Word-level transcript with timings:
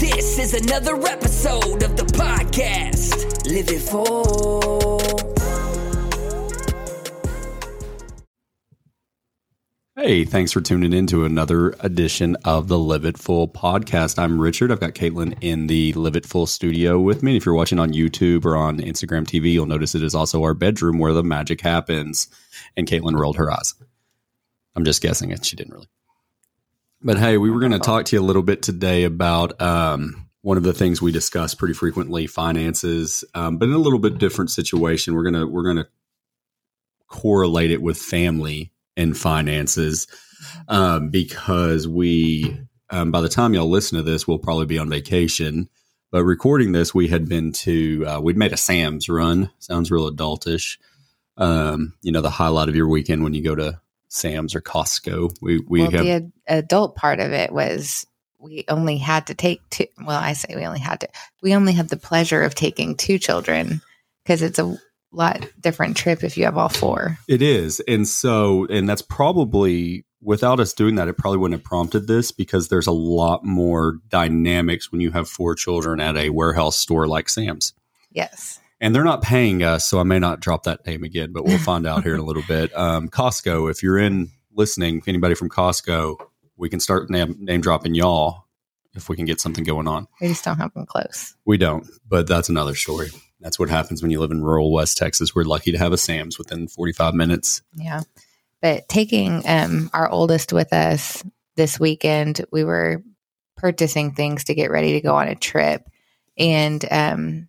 This 0.00 0.38
is 0.38 0.54
another 0.54 0.96
episode 1.06 1.82
of 1.82 1.94
the 1.94 2.04
podcast. 2.04 3.46
Live 3.46 3.68
it 3.68 3.82
full. 3.82 5.20
Hey, 9.96 10.24
thanks 10.24 10.52
for 10.52 10.62
tuning 10.62 10.94
in 10.94 11.06
to 11.08 11.26
another 11.26 11.74
edition 11.80 12.34
of 12.46 12.68
the 12.68 12.78
Live 12.78 13.04
It 13.04 13.18
Full 13.18 13.46
podcast. 13.46 14.18
I'm 14.18 14.40
Richard. 14.40 14.72
I've 14.72 14.80
got 14.80 14.94
Caitlin 14.94 15.36
in 15.42 15.66
the 15.66 15.92
Live 15.92 16.16
It 16.16 16.24
Full 16.24 16.46
studio 16.46 16.98
with 16.98 17.22
me. 17.22 17.36
If 17.36 17.44
you're 17.44 17.54
watching 17.54 17.78
on 17.78 17.92
YouTube 17.92 18.46
or 18.46 18.56
on 18.56 18.78
Instagram 18.78 19.26
TV, 19.26 19.52
you'll 19.52 19.66
notice 19.66 19.94
it 19.94 20.02
is 20.02 20.14
also 20.14 20.42
our 20.44 20.54
bedroom 20.54 20.98
where 20.98 21.12
the 21.12 21.22
magic 21.22 21.60
happens. 21.60 22.26
And 22.74 22.88
Caitlin 22.88 23.20
rolled 23.20 23.36
her 23.36 23.50
eyes. 23.50 23.74
I'm 24.74 24.86
just 24.86 25.02
guessing 25.02 25.30
it. 25.30 25.44
She 25.44 25.56
didn't 25.56 25.74
really. 25.74 25.88
But 27.02 27.18
hey, 27.18 27.38
we 27.38 27.50
were 27.50 27.60
going 27.60 27.72
to 27.72 27.78
talk 27.78 28.04
to 28.06 28.16
you 28.16 28.20
a 28.20 28.24
little 28.24 28.42
bit 28.42 28.60
today 28.60 29.04
about 29.04 29.58
um, 29.60 30.28
one 30.42 30.58
of 30.58 30.64
the 30.64 30.74
things 30.74 31.00
we 31.00 31.12
discuss 31.12 31.54
pretty 31.54 31.72
frequently, 31.72 32.26
finances, 32.26 33.24
um, 33.34 33.56
but 33.56 33.68
in 33.68 33.74
a 33.74 33.78
little 33.78 33.98
bit 33.98 34.18
different 34.18 34.50
situation. 34.50 35.14
We're 35.14 35.24
gonna 35.24 35.46
we're 35.46 35.64
gonna 35.64 35.88
correlate 37.08 37.70
it 37.70 37.80
with 37.80 37.96
family 37.96 38.72
and 38.98 39.16
finances 39.16 40.08
um, 40.68 41.08
because 41.08 41.88
we, 41.88 42.60
um, 42.90 43.10
by 43.10 43.22
the 43.22 43.30
time 43.30 43.54
y'all 43.54 43.70
listen 43.70 43.96
to 43.96 44.02
this, 44.02 44.28
we'll 44.28 44.38
probably 44.38 44.66
be 44.66 44.78
on 44.78 44.90
vacation. 44.90 45.70
But 46.12 46.24
recording 46.24 46.72
this, 46.72 46.94
we 46.94 47.08
had 47.08 47.28
been 47.30 47.52
to 47.52 48.04
uh, 48.06 48.20
we'd 48.20 48.36
made 48.36 48.52
a 48.52 48.58
Sam's 48.58 49.08
run. 49.08 49.50
Sounds 49.58 49.90
real 49.90 50.10
adultish. 50.10 50.76
Um, 51.38 51.94
you 52.02 52.12
know, 52.12 52.20
the 52.20 52.28
highlight 52.28 52.68
of 52.68 52.76
your 52.76 52.88
weekend 52.88 53.24
when 53.24 53.32
you 53.32 53.42
go 53.42 53.54
to 53.54 53.80
Sam's 54.10 54.54
or 54.54 54.60
Costco. 54.60 55.36
We 55.40 55.60
we 55.66 55.82
well, 55.82 55.90
have 55.90 56.04
the 56.04 56.10
ad- 56.10 56.32
adult 56.46 56.96
part 56.96 57.20
of 57.20 57.32
it 57.32 57.52
was 57.52 58.06
we 58.38 58.64
only 58.68 58.98
had 58.98 59.28
to 59.28 59.34
take 59.34 59.60
two. 59.70 59.86
Well, 60.04 60.18
I 60.18 60.34
say 60.34 60.54
we 60.54 60.66
only 60.66 60.80
had 60.80 61.00
to. 61.00 61.08
We 61.42 61.54
only 61.54 61.72
had 61.72 61.88
the 61.88 61.96
pleasure 61.96 62.42
of 62.42 62.54
taking 62.54 62.96
two 62.96 63.18
children 63.18 63.80
because 64.24 64.42
it's 64.42 64.58
a 64.58 64.76
lot 65.12 65.48
different 65.60 65.96
trip 65.96 66.22
if 66.22 66.36
you 66.36 66.44
have 66.44 66.56
all 66.56 66.68
four. 66.68 67.18
It 67.28 67.42
is. 67.42 67.80
And 67.80 68.06
so, 68.06 68.66
and 68.66 68.88
that's 68.88 69.02
probably 69.02 70.04
without 70.22 70.60
us 70.60 70.72
doing 70.72 70.96
that, 70.96 71.08
it 71.08 71.16
probably 71.16 71.38
wouldn't 71.38 71.60
have 71.60 71.64
prompted 71.64 72.06
this 72.06 72.32
because 72.32 72.68
there's 72.68 72.86
a 72.86 72.92
lot 72.92 73.44
more 73.44 73.98
dynamics 74.08 74.92
when 74.92 75.00
you 75.00 75.10
have 75.12 75.28
four 75.28 75.54
children 75.54 76.00
at 76.00 76.16
a 76.16 76.30
warehouse 76.30 76.76
store 76.76 77.06
like 77.06 77.28
Sam's. 77.28 77.72
Yes. 78.12 78.60
And 78.80 78.94
they're 78.94 79.04
not 79.04 79.22
paying 79.22 79.62
us, 79.62 79.86
so 79.86 80.00
I 80.00 80.04
may 80.04 80.18
not 80.18 80.40
drop 80.40 80.62
that 80.62 80.86
name 80.86 81.04
again, 81.04 81.32
but 81.32 81.44
we'll 81.44 81.58
find 81.58 81.86
out 81.86 82.02
here 82.02 82.14
in 82.14 82.20
a 82.20 82.24
little 82.24 82.44
bit. 82.48 82.72
Um, 82.80 83.08
Costco, 83.10 83.70
if 83.70 83.82
you're 83.82 83.98
in 83.98 84.30
listening, 84.54 84.98
if 84.98 85.08
anybody 85.08 85.34
from 85.34 85.50
Costco, 85.50 86.16
we 86.56 86.68
can 86.70 86.80
start 86.80 87.10
name, 87.10 87.36
name 87.38 87.60
dropping 87.60 87.94
y'all 87.94 88.46
if 88.94 89.08
we 89.08 89.16
can 89.16 89.26
get 89.26 89.40
something 89.40 89.64
going 89.64 89.86
on. 89.86 90.06
We 90.20 90.28
just 90.28 90.44
don't 90.44 90.56
have 90.56 90.72
them 90.72 90.86
close. 90.86 91.34
We 91.44 91.58
don't, 91.58 91.86
but 92.08 92.26
that's 92.26 92.48
another 92.48 92.74
story. 92.74 93.10
That's 93.40 93.58
what 93.58 93.68
happens 93.70 94.02
when 94.02 94.10
you 94.10 94.20
live 94.20 94.30
in 94.30 94.42
rural 94.42 94.72
West 94.72 94.98
Texas. 94.98 95.34
We're 95.34 95.44
lucky 95.44 95.72
to 95.72 95.78
have 95.78 95.92
a 95.92 95.98
Sam's 95.98 96.38
within 96.38 96.68
45 96.68 97.14
minutes. 97.14 97.62
Yeah. 97.74 98.02
But 98.60 98.88
taking 98.88 99.42
um, 99.46 99.90
our 99.92 100.08
oldest 100.08 100.52
with 100.52 100.72
us 100.72 101.24
this 101.56 101.80
weekend, 101.80 102.44
we 102.52 102.64
were 102.64 103.02
purchasing 103.56 104.12
things 104.12 104.44
to 104.44 104.54
get 104.54 104.70
ready 104.70 104.92
to 104.92 105.00
go 105.00 105.14
on 105.14 105.28
a 105.28 105.34
trip. 105.34 105.88
And 106.36 106.84
um, 106.90 107.48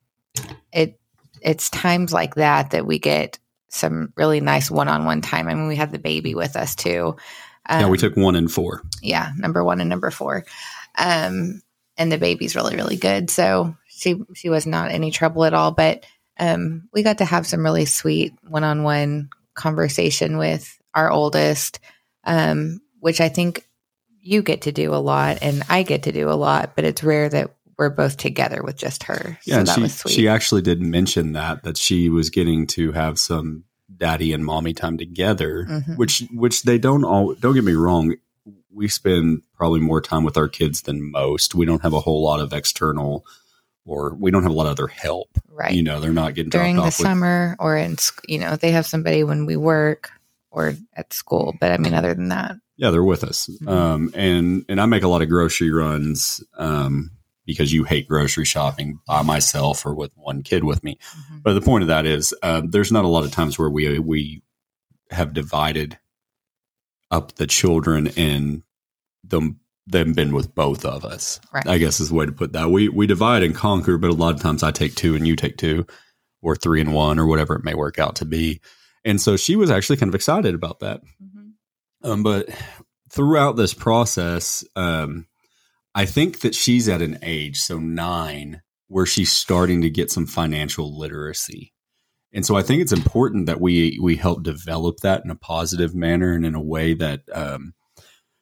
it 0.72 1.01
it's 1.42 1.70
times 1.70 2.14
like 2.14 2.36
that 2.36 2.72
that 2.72 2.86
we 2.86 3.00
get 3.00 3.40
some 3.70 4.14
really 4.18 4.42
nice 4.42 4.70
one-on-one 4.70 5.22
time. 5.22 5.48
I 5.48 5.56
mean, 5.56 5.68
we 5.68 5.76
had 5.76 5.92
the 5.92 6.00
baby 6.00 6.36
with 6.36 6.56
us 6.56 6.76
too. 6.76 7.16
yeah, 7.70 7.88
we 7.88 7.98
Um, 7.98 7.98
took 7.98 8.16
one 8.18 8.36
and 8.36 8.52
four. 8.52 8.82
yeah, 9.02 9.32
number 9.38 9.64
one 9.64 9.80
and 9.80 9.90
number 9.90 10.12
four. 10.12 10.46
Um, 10.98 11.62
and 11.98 12.12
the 12.12 12.18
baby's 12.18 12.56
really, 12.56 12.76
really 12.76 12.98
good. 12.98 13.30
So 13.30 13.76
she 13.88 14.22
she 14.36 14.50
was 14.50 14.66
not 14.66 14.92
any 14.92 15.12
trouble 15.12 15.46
at 15.46 15.54
all. 15.54 15.72
But 15.72 16.06
um, 16.40 16.90
we 16.94 17.04
got 17.04 17.20
to 17.20 17.26
have 17.26 17.46
some 17.48 17.64
really 17.64 17.86
sweet 17.86 18.34
one 18.48 18.64
on 18.64 18.84
one 18.84 19.30
conversation 19.54 20.38
with 20.38 20.78
our 20.94 21.10
oldest, 21.12 21.80
um, 22.24 22.82
which 23.00 23.22
I 23.22 23.30
think 23.30 23.66
you 24.20 24.42
get 24.42 24.62
to 24.64 24.72
do 24.72 24.94
a 24.94 24.98
lot 24.98 25.40
and 25.42 25.64
I 25.70 25.84
get 25.84 26.04
to 26.04 26.12
do 26.12 26.30
a 26.30 26.34
lot, 26.38 26.76
but 26.76 26.86
it's 26.86 27.04
rare 27.04 27.28
that 27.30 27.52
we're 27.82 27.90
both 27.90 28.16
together 28.18 28.62
with 28.64 28.78
just 28.78 29.04
her. 29.04 29.38
Yeah, 29.46 29.60
so 29.60 29.64
that 29.64 29.76
she 29.76 29.82
was 29.82 29.94
sweet. 29.96 30.14
she 30.14 30.28
actually 30.28 30.62
did 30.62 30.82
mention 30.82 31.34
that 31.34 31.64
that 31.64 31.78
she 31.78 32.10
was 32.10 32.30
getting 32.30 32.68
to 32.68 32.92
have 32.92 33.18
some 33.20 33.64
daddy 33.98 34.34
and 34.34 34.46
mommy 34.46 34.74
time 34.74 34.98
together, 34.98 35.66
Mhm. 35.70 35.98
which 35.98 36.24
which 36.32 36.62
they 36.64 36.78
don't 36.78 37.04
all. 37.04 37.34
Don't 37.36 37.56
get 37.56 37.64
me 37.64 37.74
wrong, 37.74 38.16
we 38.74 38.88
spend 38.88 39.42
probably 39.56 39.80
more 39.80 40.00
time 40.02 40.24
with 40.24 40.38
our 40.38 40.48
kids 40.48 40.84
than 40.84 41.12
most. 41.12 41.56
We 41.56 41.66
don't 41.66 41.82
have 41.82 41.94
a 41.94 42.00
whole 42.00 42.24
lot 42.24 42.40
of 42.40 42.54
external, 42.54 43.26
or 43.86 44.16
we 44.16 44.30
don't 44.32 44.44
have 44.44 44.52
a 44.52 44.56
lot 44.56 44.68
of 44.68 44.72
other 44.74 44.88
help. 44.88 45.30
right. 45.50 45.74
You 45.74 45.84
know, 45.84 46.00
they're 46.00 46.14
not 46.14 46.34
getting 46.36 46.50
During 46.52 46.76
dropped 46.76 46.86
the 46.86 46.88
off 46.96 47.00
with 47.00 47.08
summer 47.08 47.56
or 47.60 47.78
in, 47.78 47.98
you 48.28 48.40
know, 48.40 48.56
they 48.56 48.72
have 48.72 48.86
somebody 48.88 49.24
when 49.24 49.46
we 49.46 49.56
work 49.58 50.10
or 50.52 50.74
at 50.96 51.14
school. 51.14 51.56
But 51.60 51.72
I 51.72 51.78
mean, 51.78 51.94
other 51.94 52.14
than 52.14 52.30
that, 52.30 52.56
Yeah, 52.78 52.90
they're 52.90 53.04
with 53.04 53.24
us. 53.24 53.48
Mhm. 53.62 53.68
Um, 53.68 54.12
and 54.16 54.66
and 54.70 54.82
I 54.82 54.86
make 54.88 55.04
a 55.04 55.08
lot 55.08 55.22
of 55.22 55.30
grocery 55.30 55.70
runs 55.72 56.42
um, 56.58 57.12
because 57.46 57.74
you 57.74 57.84
hate 57.84 58.08
grocery 58.08 58.46
shopping 58.46 59.00
by 59.08 59.22
myself 59.22 59.86
or 59.86 59.94
with 59.94 60.12
one 60.16 60.44
kid 60.44 60.64
with 60.64 60.84
me. 60.84 60.98
Mhm. 61.32 61.44
But 61.44 61.54
the 61.54 61.62
point 61.62 61.82
of 61.84 61.88
that 61.88 62.06
is, 62.06 62.34
uh, 62.44 62.62
there's 62.66 62.92
not 62.92 63.06
a 63.06 63.10
lot 63.10 63.24
of 63.24 63.32
times 63.32 63.58
where 63.58 63.70
we 63.70 64.00
we 64.00 64.42
have 65.10 65.34
divided 65.34 65.98
up 67.10 67.36
the 67.36 67.48
children 67.48 68.08
and 68.16 68.64
them 69.24 69.60
them 69.88 70.14
been 70.14 70.34
with 70.34 70.54
both 70.56 70.86
of 70.86 71.04
us. 71.04 71.40
Right. 71.52 71.68
I 71.68 71.78
guess 71.80 72.00
is 72.00 72.10
the 72.10 72.16
way 72.16 72.26
to 72.26 72.32
put 72.32 72.54
that. 72.54 72.70
We 72.70 72.88
we 72.88 73.08
divide 73.08 73.44
and 73.44 73.56
conquer, 73.56 73.98
but 73.98 74.12
a 74.12 74.14
lot 74.14 74.36
of 74.36 74.42
times 74.42 74.64
I 74.64 74.72
take 74.72 74.96
two 74.96 75.16
and 75.16 75.28
you 75.28 75.36
take 75.36 75.58
two, 75.58 75.86
or 76.42 76.56
three 76.56 76.80
and 76.82 76.94
one, 76.94 77.20
or 77.20 77.26
whatever 77.26 77.56
it 77.56 77.64
may 77.64 77.74
work 77.74 78.00
out 78.00 78.18
to 78.18 78.26
be. 78.26 78.62
And 79.04 79.20
so 79.20 79.36
she 79.36 79.56
was 79.56 79.72
actually 79.72 79.98
kind 79.98 80.10
of 80.10 80.16
excited 80.16 80.54
about 80.54 80.80
that. 80.82 81.02
Mhm. 81.22 81.54
Um, 82.04 82.24
but 82.24 82.50
throughout 83.10 83.58
this 83.58 83.74
process, 83.74 84.64
um, 84.76 85.26
I 85.94 86.06
think 86.06 86.40
that 86.42 86.56
she's 86.56 86.88
at 86.88 87.02
an 87.02 87.20
age, 87.22 87.60
so 87.60 87.78
nine, 87.80 88.62
where 88.88 89.06
she's 89.06 89.32
starting 89.32 89.82
to 89.82 89.90
get 89.90 90.12
some 90.12 90.26
financial 90.26 90.98
literacy. 90.98 91.74
And 92.34 92.46
so 92.46 92.56
I 92.56 92.62
think 92.62 92.82
it's 92.82 92.94
important 92.94 93.46
that 93.48 93.60
we 93.60 94.00
we 94.02 94.16
help 94.16 94.44
develop 94.44 94.98
that 94.98 95.24
in 95.26 95.32
a 95.32 95.36
positive 95.36 95.94
manner 95.94 96.32
and 96.32 96.46
in 96.46 96.56
a 96.56 96.62
way 96.62 96.94
that 96.94 97.22
um, 97.34 97.74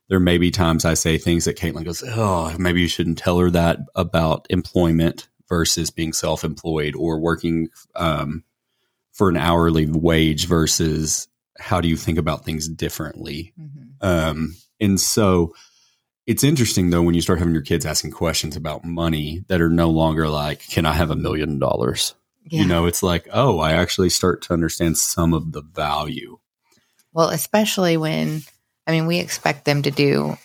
there 0.09 0.19
may 0.19 0.37
be 0.37 0.51
times 0.51 0.85
I 0.85 0.93
say 0.93 1.17
things 1.17 1.45
that 1.45 1.57
Caitlin 1.57 1.85
goes, 1.85 2.03
"Oh, 2.05 2.55
maybe 2.59 2.81
you 2.81 2.87
shouldn't 2.87 3.17
tell 3.17 3.39
her 3.39 3.49
that 3.51 3.79
about 3.95 4.45
employment 4.49 5.27
versus 5.47 5.89
being 5.89 6.13
self-employed 6.13 6.95
or 6.95 7.19
working 7.19 7.69
um, 7.95 8.43
for 9.11 9.29
an 9.29 9.37
hourly 9.37 9.87
wage 9.87 10.45
versus 10.47 11.27
how 11.59 11.81
do 11.81 11.87
you 11.87 11.97
think 11.97 12.19
about 12.19 12.45
things 12.45 12.69
differently." 12.69 13.53
Mhm. 13.59 13.89
Um, 14.01 14.55
and 14.79 14.99
so 14.99 15.53
it's 16.29 16.43
interesting 16.43 16.91
though 16.91 17.01
when 17.01 17.15
you 17.15 17.21
start 17.21 17.39
having 17.39 17.55
your 17.55 17.63
kids 17.63 17.87
asking 17.87 18.11
questions 18.11 18.55
about 18.55 18.85
money 18.85 19.43
that 19.47 19.61
are 19.61 19.69
no 19.69 19.89
longer 19.89 20.29
like, 20.29 20.59
"Can 20.67 20.85
I 20.85 20.93
have 20.93 21.09
a 21.09 21.15
million 21.15 21.57
dollars?" 21.57 22.13
You 22.51 22.65
know, 22.65 22.85
it's 22.85 23.01
like, 23.01 23.27
"Oh, 23.33 23.57
I 23.57 23.71
actually 23.71 24.11
start 24.11 24.43
to 24.43 24.53
understand 24.53 24.99
some 24.99 25.33
of 25.33 25.53
the 25.53 25.63
value." 25.63 26.37
Well, 27.13 27.29
especially 27.29 27.97
when, 27.97 28.43
I 28.85 28.91
mean, 28.91 29.07
we 29.07 29.17
expect 29.17 29.65
them 29.65 29.81
to 29.81 29.89
do 29.89 30.37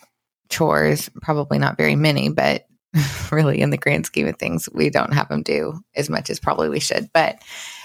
chores, 0.48 1.10
probably 1.20 1.58
not 1.58 1.76
very 1.76 1.96
many, 1.96 2.30
but 2.30 2.66
really 3.30 3.60
in 3.60 3.68
the 3.68 3.76
grand 3.76 4.06
scheme 4.06 4.26
of 4.26 4.38
things, 4.38 4.70
we 4.72 4.88
don't 4.88 5.12
have 5.12 5.28
them 5.28 5.42
do 5.42 5.80
as 5.94 6.08
much 6.08 6.30
as 6.30 6.40
probably 6.40 6.70
we 6.70 6.80
should. 6.80 7.10
But 7.12 7.42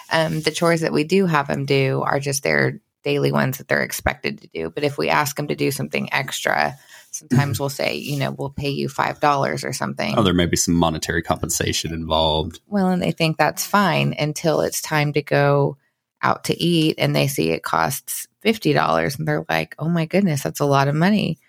um, 0.09 0.39
the 0.39 0.51
chores 0.51 0.79
that 0.81 0.93
we 0.93 1.03
do 1.03 1.25
have 1.25 1.47
them 1.47 1.65
do 1.65 2.01
are 2.01 2.21
just 2.21 2.43
their 2.43 2.79
daily 3.03 3.33
ones 3.33 3.57
that 3.57 3.67
they're 3.67 3.83
expected 3.83 4.39
to 4.39 4.47
do. 4.47 4.69
But 4.69 4.85
if 4.85 4.97
we 4.97 5.09
ask 5.09 5.35
them 5.35 5.49
to 5.49 5.55
do 5.55 5.69
something 5.69 6.11
extra, 6.13 6.77
sometimes 7.11 7.59
we'll 7.59 7.69
say, 7.69 7.95
you 7.95 8.17
know, 8.17 8.31
we'll 8.31 8.49
pay 8.49 8.69
you 8.69 8.87
$5 8.89 9.63
or 9.63 9.73
something. 9.73 10.13
Oh, 10.17 10.23
there 10.23 10.33
may 10.33 10.45
be 10.45 10.57
some 10.57 10.73
monetary 10.75 11.21
compensation 11.21 11.93
involved. 11.93 12.59
Well, 12.67 12.89
and 12.89 13.01
they 13.01 13.11
think 13.11 13.37
that's 13.37 13.65
fine 13.65 14.15
until 14.17 14.61
it's 14.61 14.81
time 14.81 15.13
to 15.13 15.21
go 15.21 15.77
out 16.21 16.45
to 16.45 16.61
eat 16.61 16.95
and 16.97 17.15
they 17.15 17.27
see 17.27 17.51
it 17.51 17.63
costs 17.63 18.27
$50 18.45 19.17
and 19.17 19.27
they're 19.27 19.45
like, 19.49 19.75
oh 19.79 19.89
my 19.89 20.05
goodness, 20.05 20.43
that's 20.43 20.59
a 20.59 20.65
lot 20.65 20.87
of 20.87 20.95
money. 20.95 21.39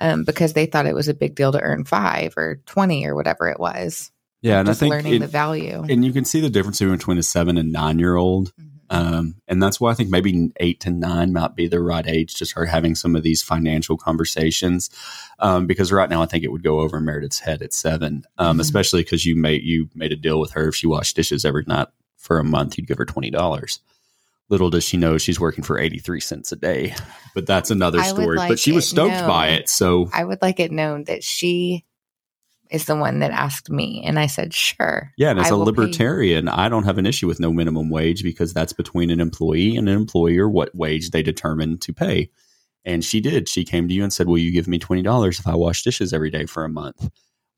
Um, 0.00 0.24
because 0.24 0.54
they 0.54 0.64
thought 0.66 0.86
it 0.86 0.94
was 0.94 1.08
a 1.08 1.14
big 1.14 1.34
deal 1.34 1.52
to 1.52 1.60
earn 1.60 1.84
five 1.84 2.34
or 2.38 2.60
20 2.66 3.06
or 3.06 3.14
whatever 3.14 3.48
it 3.48 3.60
was. 3.60 4.10
Yeah, 4.40 4.60
and 4.60 4.70
I 4.70 4.72
think 4.72 4.90
learning 4.92 5.14
it- 5.16 5.18
the 5.18 5.26
value. 5.26 5.84
and 5.86 6.02
you 6.02 6.12
can 6.14 6.24
see 6.24 6.40
the 6.40 6.48
difference 6.48 6.78
between 6.78 7.18
a 7.18 7.22
seven 7.22 7.58
and 7.58 7.70
nine 7.70 7.98
year 7.98 8.16
old. 8.16 8.54
Mhm. 8.58 8.69
Um, 8.90 9.36
and 9.46 9.62
that's 9.62 9.80
why 9.80 9.92
I 9.92 9.94
think 9.94 10.10
maybe 10.10 10.50
eight 10.58 10.80
to 10.80 10.90
nine 10.90 11.32
might 11.32 11.54
be 11.54 11.68
the 11.68 11.80
right 11.80 12.06
age 12.06 12.34
to 12.34 12.44
start 12.44 12.68
having 12.68 12.94
some 12.96 13.14
of 13.14 13.22
these 13.22 13.40
financial 13.40 13.96
conversations. 13.96 14.90
Um, 15.38 15.66
because 15.66 15.92
right 15.92 16.10
now 16.10 16.22
I 16.22 16.26
think 16.26 16.42
it 16.42 16.50
would 16.50 16.64
go 16.64 16.80
over 16.80 17.00
Meredith's 17.00 17.38
head 17.38 17.62
at 17.62 17.72
seven, 17.72 18.24
um, 18.36 18.58
Mhm. 18.58 18.60
especially 18.60 19.02
because 19.02 19.24
you 19.24 19.36
made 19.36 19.62
you 19.62 19.88
made 19.94 20.12
a 20.12 20.16
deal 20.16 20.40
with 20.40 20.50
her 20.52 20.68
if 20.68 20.74
she 20.74 20.86
washed 20.88 21.14
dishes 21.16 21.44
every 21.44 21.64
night 21.66 21.86
for 22.16 22.38
a 22.38 22.44
month, 22.44 22.76
you'd 22.76 22.88
give 22.88 22.98
her 22.98 23.06
twenty 23.06 23.30
dollars. 23.30 23.78
Little 24.48 24.68
does 24.70 24.82
she 24.82 24.96
know 24.96 25.16
she's 25.16 25.38
working 25.38 25.62
for 25.62 25.78
eighty 25.78 26.00
three 26.00 26.20
cents 26.20 26.50
a 26.50 26.56
day, 26.56 26.94
but 27.34 27.46
that's 27.46 27.70
another 27.70 28.00
I 28.00 28.08
story. 28.08 28.36
like 28.36 28.48
but 28.48 28.58
she 28.58 28.72
was 28.72 28.88
stoked 28.88 29.24
by 29.26 29.50
it, 29.50 29.68
so 29.68 30.10
I 30.12 30.24
would 30.24 30.42
like 30.42 30.58
it 30.58 30.72
known 30.72 31.04
that 31.04 31.22
she 31.22 31.84
is 32.70 32.84
the 32.84 32.96
one 32.96 33.18
that 33.20 33.30
asked 33.30 33.70
me, 33.70 34.02
and 34.04 34.18
I 34.18 34.26
said, 34.26 34.54
"Sure." 34.54 35.12
Yeah, 35.16 35.30
and 35.30 35.40
as 35.40 35.46
I 35.46 35.50
a 35.50 35.56
will 35.56 35.64
pay- 35.64 35.70
libertarian, 35.82 36.48
I 36.48 36.68
don't 36.68 36.84
have 36.84 36.98
an 36.98 37.06
issue 37.06 37.26
with 37.26 37.40
no 37.40 37.52
minimum 37.52 37.90
wage 37.90 38.22
because 38.22 38.52
that's 38.52 38.72
between 38.72 39.10
an 39.10 39.20
employee 39.20 39.76
and 39.76 39.88
an 39.88 39.96
employer 39.96 40.48
what 40.48 40.74
wage 40.74 41.10
they 41.10 41.22
determine 41.22 41.78
to 41.78 41.92
pay. 41.92 42.30
And 42.84 43.04
she 43.04 43.20
did. 43.20 43.48
She 43.48 43.64
came 43.64 43.88
to 43.88 43.94
you 43.94 44.02
and 44.02 44.12
said, 44.12 44.26
Will 44.26 44.38
you 44.38 44.52
give 44.52 44.66
me 44.66 44.78
$20 44.78 45.38
if 45.38 45.46
I 45.46 45.54
wash 45.54 45.82
dishes 45.82 46.12
every 46.12 46.30
day 46.30 46.46
for 46.46 46.64
a 46.64 46.68
month? 46.68 47.10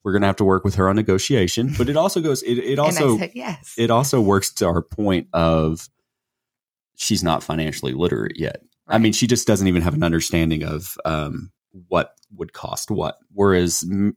We're 0.03 0.13
going 0.13 0.23
to 0.23 0.27
have 0.27 0.37
to 0.37 0.45
work 0.45 0.65
with 0.65 0.75
her 0.75 0.89
on 0.89 0.97
negotiation. 0.97 1.73
But 1.79 1.89
it 1.89 1.97
also 1.97 2.21
goes, 2.21 2.43
it, 2.43 2.59
it 2.59 2.79
also, 2.81 3.05
and 3.13 3.15
I 3.15 3.19
said 3.19 3.33
yes. 3.35 3.75
it 3.79 3.91
also 3.91 4.21
works 4.21 4.53
to 4.55 4.67
our 4.67 4.83
point 4.83 5.29
of 5.33 5.89
she's 6.97 7.23
not 7.23 7.45
financially 7.45 7.93
literate 7.93 8.37
yet. 8.37 8.63
I 8.89 8.99
mean, 8.99 9.13
she 9.13 9.29
just 9.29 9.47
doesn't 9.47 9.69
even 9.69 9.83
have 9.83 9.95
an 9.95 10.03
understanding 10.03 10.65
of 10.65 10.97
um, 11.05 11.53
what 11.89 12.15
would 12.35 12.53
cost 12.53 12.91
what. 12.91 13.19
Whereas 13.33 13.85
m- 13.89 14.17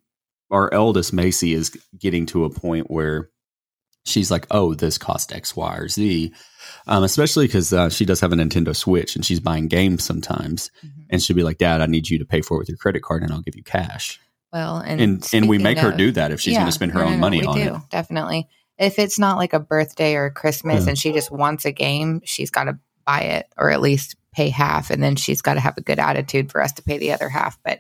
our 0.51 0.73
eldest 0.73 1.13
Macy 1.13 1.53
is 1.53 1.75
getting 1.97 2.25
to 2.27 2.45
a 2.45 2.49
point 2.49 2.89
where 2.89 3.29
she's 4.05 4.29
like, 4.29 4.45
"Oh, 4.51 4.73
this 4.73 4.97
cost 4.97 5.33
X, 5.33 5.55
Y, 5.55 5.75
or 5.75 5.87
Z," 5.87 6.33
um, 6.87 7.03
especially 7.03 7.47
because 7.47 7.73
uh, 7.73 7.89
she 7.89 8.05
does 8.05 8.19
have 8.21 8.31
a 8.31 8.35
Nintendo 8.35 8.75
Switch 8.75 9.15
and 9.15 9.25
she's 9.25 9.39
buying 9.39 9.67
games 9.67 10.03
sometimes, 10.03 10.69
Mhm. 10.83 11.05
and 11.09 11.21
she'll 11.23 11.35
be 11.35 11.43
like, 11.43 11.57
"Dad, 11.57 11.81
I 11.81 11.87
need 11.87 12.09
you 12.09 12.19
to 12.19 12.25
pay 12.25 12.41
for 12.41 12.55
it 12.55 12.59
with 12.59 12.69
your 12.69 12.77
credit 12.77 13.01
card, 13.03 13.23
and 13.23 13.31
I'll 13.31 13.41
give 13.41 13.55
you 13.55 13.63
cash." 13.63 14.19
well, 14.53 14.77
and 14.77 15.01
And 15.01 15.29
and 15.33 15.49
we 15.49 15.57
make 15.57 15.79
her 15.79 15.91
do 15.91 16.11
that 16.13 16.31
if 16.31 16.39
she's 16.39 16.53
going 16.55 16.65
to 16.67 16.71
spend 16.71 16.93
her 16.93 16.99
no, 16.99 17.07
own 17.07 17.11
no, 17.13 17.17
money 17.17 17.39
we 17.41 17.45
on 17.45 17.57
do, 17.57 17.75
it. 17.75 17.81
Definitely. 17.91 18.47
If 18.77 18.99
it's 18.99 19.19
not 19.19 19.35
like 19.37 19.51
a 19.51 19.59
birthday 19.59 20.15
or 20.15 20.29
Christmas 20.29 20.83
Yeah. 20.83 20.89
and 20.89 20.97
she 20.97 21.11
just 21.11 21.29
wants 21.29 21.65
a 21.65 21.73
game, 21.73 22.21
she's 22.23 22.51
got 22.51 22.65
to 22.65 22.79
buy 23.05 23.19
it 23.21 23.47
or 23.57 23.69
at 23.71 23.81
least 23.81 24.15
pay 24.33 24.47
half. 24.49 24.91
And 24.91 25.03
then 25.03 25.17
she's 25.17 25.41
got 25.41 25.55
to 25.55 25.59
have 25.59 25.77
a 25.77 25.81
good 25.81 25.99
attitude 25.99 26.51
for 26.53 26.61
us 26.61 26.71
to 26.73 26.83
pay 26.83 26.97
the 26.97 27.11
other 27.11 27.27
half. 27.27 27.57
But 27.65 27.79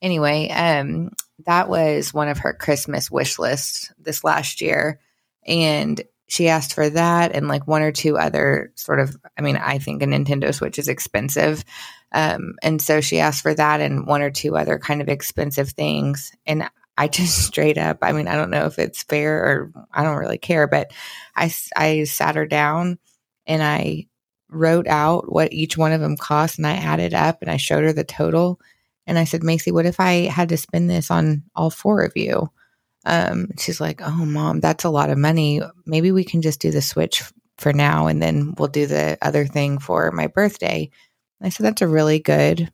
anyway, 0.00 0.48
um, 0.48 1.10
that 1.44 1.68
was 1.68 2.14
one 2.14 2.28
of 2.28 2.38
her 2.38 2.52
Christmas 2.52 3.10
wish 3.10 3.38
lists 3.38 3.92
this 3.98 4.24
last 4.24 4.60
year. 4.60 5.00
And 5.46 6.00
she 6.28 6.48
asked 6.48 6.74
for 6.74 6.88
that 6.90 7.34
and 7.34 7.46
like 7.46 7.66
one 7.68 7.82
or 7.82 7.92
two 7.92 8.16
other 8.18 8.72
sort 8.74 9.00
of, 9.00 9.16
I 9.38 9.42
mean, 9.42 9.56
I 9.56 9.78
think 9.78 10.02
a 10.02 10.06
Nintendo 10.06 10.52
Switch 10.52 10.78
is 10.78 10.88
expensive. 10.88 11.64
Um, 12.12 12.54
and 12.62 12.80
so 12.82 13.00
she 13.00 13.20
asked 13.20 13.42
for 13.42 13.54
that 13.54 13.80
and 13.80 14.06
one 14.06 14.22
or 14.22 14.30
two 14.30 14.56
other 14.56 14.78
kind 14.78 15.00
of 15.00 15.08
expensive 15.08 15.70
things. 15.70 16.32
And 16.46 16.68
I 16.98 17.08
just 17.08 17.46
straight 17.46 17.78
up, 17.78 17.98
I 18.02 18.12
mean, 18.12 18.28
I 18.28 18.34
don't 18.34 18.50
know 18.50 18.66
if 18.66 18.78
it's 18.78 19.02
fair 19.02 19.38
or 19.38 19.72
I 19.92 20.02
don't 20.02 20.16
really 20.18 20.38
care, 20.38 20.66
but 20.66 20.90
i 21.36 21.52
i 21.76 22.04
sat 22.04 22.36
her 22.36 22.46
down 22.46 22.98
and 23.46 23.62
I 23.62 24.08
wrote 24.48 24.86
out 24.86 25.30
what 25.30 25.52
each 25.52 25.76
one 25.76 25.92
of 25.92 26.00
them 26.00 26.16
cost 26.16 26.58
and 26.58 26.66
I 26.66 26.74
added 26.74 27.14
up 27.14 27.42
and 27.42 27.50
I 27.50 27.56
showed 27.56 27.84
her 27.84 27.92
the 27.92 28.04
total. 28.04 28.60
And 29.06 29.18
I 29.18 29.24
said, 29.24 29.42
Macy, 29.42 29.70
what 29.70 29.86
if 29.86 30.00
I 30.00 30.26
had 30.26 30.48
to 30.50 30.56
spend 30.56 30.90
this 30.90 31.10
on 31.10 31.44
all 31.54 31.70
four 31.70 32.02
of 32.02 32.16
you? 32.16 32.50
Um, 33.04 33.48
she's 33.58 33.80
like, 33.80 34.00
Oh, 34.02 34.24
mom, 34.24 34.60
that's 34.60 34.84
a 34.84 34.90
lot 34.90 35.10
of 35.10 35.18
money. 35.18 35.60
Maybe 35.84 36.10
we 36.12 36.24
can 36.24 36.42
just 36.42 36.60
do 36.60 36.70
the 36.70 36.82
switch 36.82 37.22
for 37.58 37.72
now 37.72 38.06
and 38.08 38.20
then 38.20 38.54
we'll 38.58 38.68
do 38.68 38.86
the 38.86 39.16
other 39.22 39.46
thing 39.46 39.78
for 39.78 40.10
my 40.10 40.26
birthday. 40.26 40.90
And 41.40 41.46
I 41.46 41.50
said, 41.50 41.64
That's 41.64 41.82
a 41.82 41.88
really 41.88 42.18
good 42.18 42.72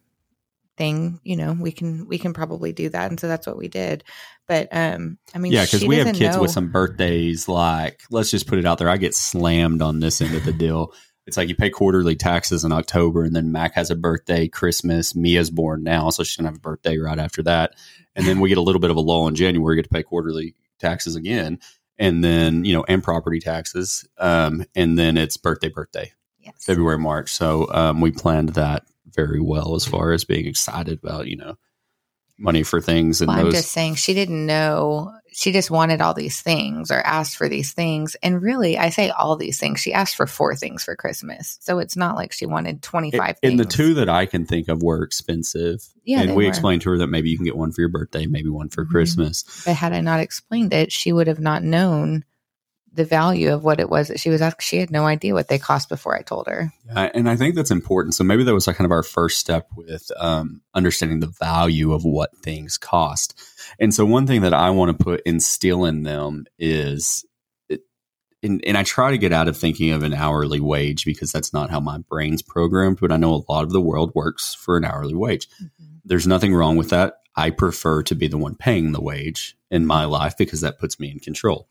thing. 0.77 1.21
You 1.23 1.37
know, 1.37 1.53
we 1.53 1.73
can 1.73 2.07
we 2.09 2.19
can 2.19 2.33
probably 2.33 2.73
do 2.73 2.89
that. 2.89 3.11
And 3.11 3.21
so 3.21 3.29
that's 3.29 3.47
what 3.47 3.57
we 3.57 3.69
did. 3.69 4.05
But 4.49 4.69
um, 4.73 5.19
I 5.35 5.39
mean, 5.39 5.53
yeah, 5.53 5.65
because 5.65 5.85
we 5.85 5.97
have 5.99 6.15
kids 6.15 6.39
with 6.39 6.51
some 6.51 6.71
birthdays. 6.71 7.49
Like, 7.49 8.03
let's 8.11 8.31
just 8.31 8.47
put 8.47 8.59
it 8.59 8.67
out 8.67 8.79
there. 8.79 8.89
I 8.89 8.97
get 8.97 9.15
slammed 9.15 9.83
on 9.83 10.01
this 10.01 10.21
end 10.21 10.35
of 10.35 10.45
the 10.45 10.53
deal. 10.53 10.93
It's 11.27 11.37
like 11.37 11.49
you 11.49 11.55
pay 11.55 11.71
quarterly 11.71 12.17
taxes 12.17 12.65
in 12.65 12.73
October, 12.73 13.23
and 13.23 13.35
then 13.35 13.53
Mac 13.53 13.75
has 13.75 13.91
a 13.91 13.95
birthday, 13.97 14.49
Christmas. 14.49 15.15
Mia's 15.15 15.51
born 15.51 15.83
now, 15.85 16.11
so 16.11 16.25
she's 16.25 16.37
gonna 16.37 16.49
have 16.49 16.57
a 16.57 16.61
birthday 16.61 16.99
right 16.99 17.19
after 17.19 17.43
that. 17.45 17.75
And 18.17 18.27
then 18.27 18.41
we 18.41 18.49
get 18.49 18.59
a 18.59 18.63
little 18.63 18.81
bit 18.81 18.91
of 18.91 18.97
a 18.97 19.01
lull 19.01 19.29
in 19.29 19.35
January. 19.35 19.77
Get 19.77 19.85
to 19.85 19.89
pay 19.89 20.03
quarterly 20.03 20.55
taxes 20.81 21.15
again, 21.15 21.61
and 21.99 22.25
then 22.25 22.65
you 22.65 22.75
know, 22.75 22.85
and 22.89 23.05
property 23.05 23.39
taxes. 23.39 24.07
Um, 24.19 24.65
and 24.75 24.99
then 24.99 25.17
it's 25.17 25.37
birthday, 25.37 25.69
birthday, 25.69 26.13
Yes. 26.41 26.55
February, 26.65 26.99
March. 26.99 27.31
So 27.33 27.69
um, 27.73 28.01
we 28.01 28.11
planned 28.11 28.51
that 28.51 28.85
very 29.15 29.41
well 29.41 29.75
as 29.77 29.87
far 29.87 30.13
as 30.13 30.25
being 30.25 30.47
excited 30.47 30.99
about 31.03 31.29
you 31.29 31.37
know 31.37 31.57
money 32.37 32.65
for 32.65 32.81
things 32.81 33.21
and 33.21 33.29
Well, 33.29 33.39
I'm 33.39 33.45
those. 33.45 33.55
just 33.55 33.71
saying 33.73 33.95
she 33.95 34.13
didn't 34.15 34.45
know. 34.45 35.13
She 35.35 35.53
just 35.53 35.71
wanted 35.71 36.01
all 36.01 36.15
these 36.15 36.41
things 36.41 36.91
or 36.91 37.01
asked 37.01 37.37
for 37.37 37.49
these 37.49 37.73
things. 37.73 38.15
And 38.23 38.43
really, 38.43 38.77
I 38.79 38.91
say 38.91 39.11
all 39.11 39.37
these 39.37 39.59
things. 39.59 39.81
She 39.81 39.93
asked 39.93 40.17
for 40.17 40.27
four 40.27 40.55
things 40.55 40.85
for 40.85 40.95
Christmas. 40.97 41.59
So 41.61 41.79
it's 41.79 41.97
not 41.97 42.17
like 42.17 42.33
she 42.33 42.47
wanted 42.47 42.83
25 42.83 43.39
and 43.43 43.59
the 43.59 43.65
two 43.65 43.95
that 43.95 44.09
I 44.09 44.27
can 44.27 44.45
think 44.47 44.69
of 44.69 44.83
were 44.83 45.03
expensive. 45.03 45.83
Yeah, 46.05 46.21
and 46.23 46.35
we 46.35 46.45
were. 46.45 46.49
explained 46.49 46.83
to 46.83 46.91
her 46.91 46.99
that 46.99 47.07
maybe 47.07 47.31
you 47.31 47.37
can 47.37 47.45
get 47.47 47.57
one 47.57 47.73
for 47.73 47.81
your 47.81 47.89
birthday, 47.89 48.27
maybe 48.27 48.49
one 48.49 48.69
for 48.69 48.85
Mhm. 48.85 48.91
Christmas. 48.91 49.45
But 49.65 49.77
had 49.77 49.93
I 49.93 50.01
not 50.01 50.21
explained 50.21 50.73
it, 50.75 50.93
she 50.93 51.13
would 51.13 51.29
have 51.29 51.41
not 51.41 51.63
known 51.63 52.25
the 52.95 53.05
value 53.05 53.53
of 53.53 53.65
what 53.65 53.81
it 53.81 53.89
was 53.89 54.09
that 54.09 54.21
she 54.21 54.29
was 54.29 54.43
asking. 54.43 54.63
She 54.63 54.79
had 54.79 54.91
no 54.91 55.07
idea 55.07 55.35
what 55.35 55.49
they 55.49 55.59
cost 55.59 55.89
before 55.89 56.17
I 56.17 56.23
told 56.23 56.47
her. 56.47 56.73
And 56.95 57.29
I 57.29 57.37
think 57.37 57.55
that's 57.55 57.71
important. 57.71 58.15
So 58.15 58.25
maybe 58.25 58.45
that 58.45 58.53
was 58.53 58.67
like 58.67 58.77
kind 58.77 58.85
of 58.85 58.93
our 58.93 59.03
first 59.03 59.39
step 59.39 59.69
with 59.75 60.11
um, 60.19 60.61
understanding 60.75 61.21
the 61.21 61.33
value 61.41 61.93
of 61.93 62.05
what 62.05 62.37
things 62.39 62.77
cost. 62.77 63.35
And 63.79 63.95
so 63.95 64.05
one 64.05 64.27
thing 64.27 64.43
that 64.43 64.53
I 64.53 64.71
want 64.71 64.97
to 64.97 65.05
put 65.05 65.23
instill 65.25 65.85
in 65.87 66.03
them 66.03 66.45
is, 66.59 67.25
it, 67.71 67.81
and, 68.43 68.63
and 68.67 68.77
I 68.77 68.83
try 68.83 69.11
to 69.11 69.19
get 69.19 69.33
out 69.33 69.49
of 69.49 69.57
thinking 69.57 69.93
of 69.93 70.03
an 70.03 70.13
hourly 70.13 70.61
wage 70.61 71.07
because 71.07 71.33
that's 71.33 71.53
not 71.53 71.71
how 71.71 71.81
my 71.81 71.99
brain's 71.99 72.43
programmed. 72.43 72.99
But 73.01 73.13
I 73.13 73.17
know 73.17 73.35
a 73.35 73.53
lot 73.53 73.65
of 73.65 73.73
the 73.73 73.81
world 73.81 74.13
works 74.15 74.55
for 74.55 74.77
an 74.77 74.85
hourly 74.85 75.15
wage. 75.15 75.49
There's 76.05 76.27
nothing 76.27 76.55
wrong 76.55 76.77
with 76.77 76.91
that. 76.91 77.15
I 77.37 77.49
prefer 77.49 78.03
to 78.03 78.15
be 78.15 78.29
the 78.29 78.37
one 78.37 78.55
paying 78.55 78.93
the 78.93 79.01
wage 79.01 79.57
in 79.71 79.87
my 79.87 80.05
life 80.05 80.37
because 80.37 80.61
that 80.61 80.79
puts 80.79 81.01
me 81.01 81.11
in 81.11 81.19
control. 81.19 81.69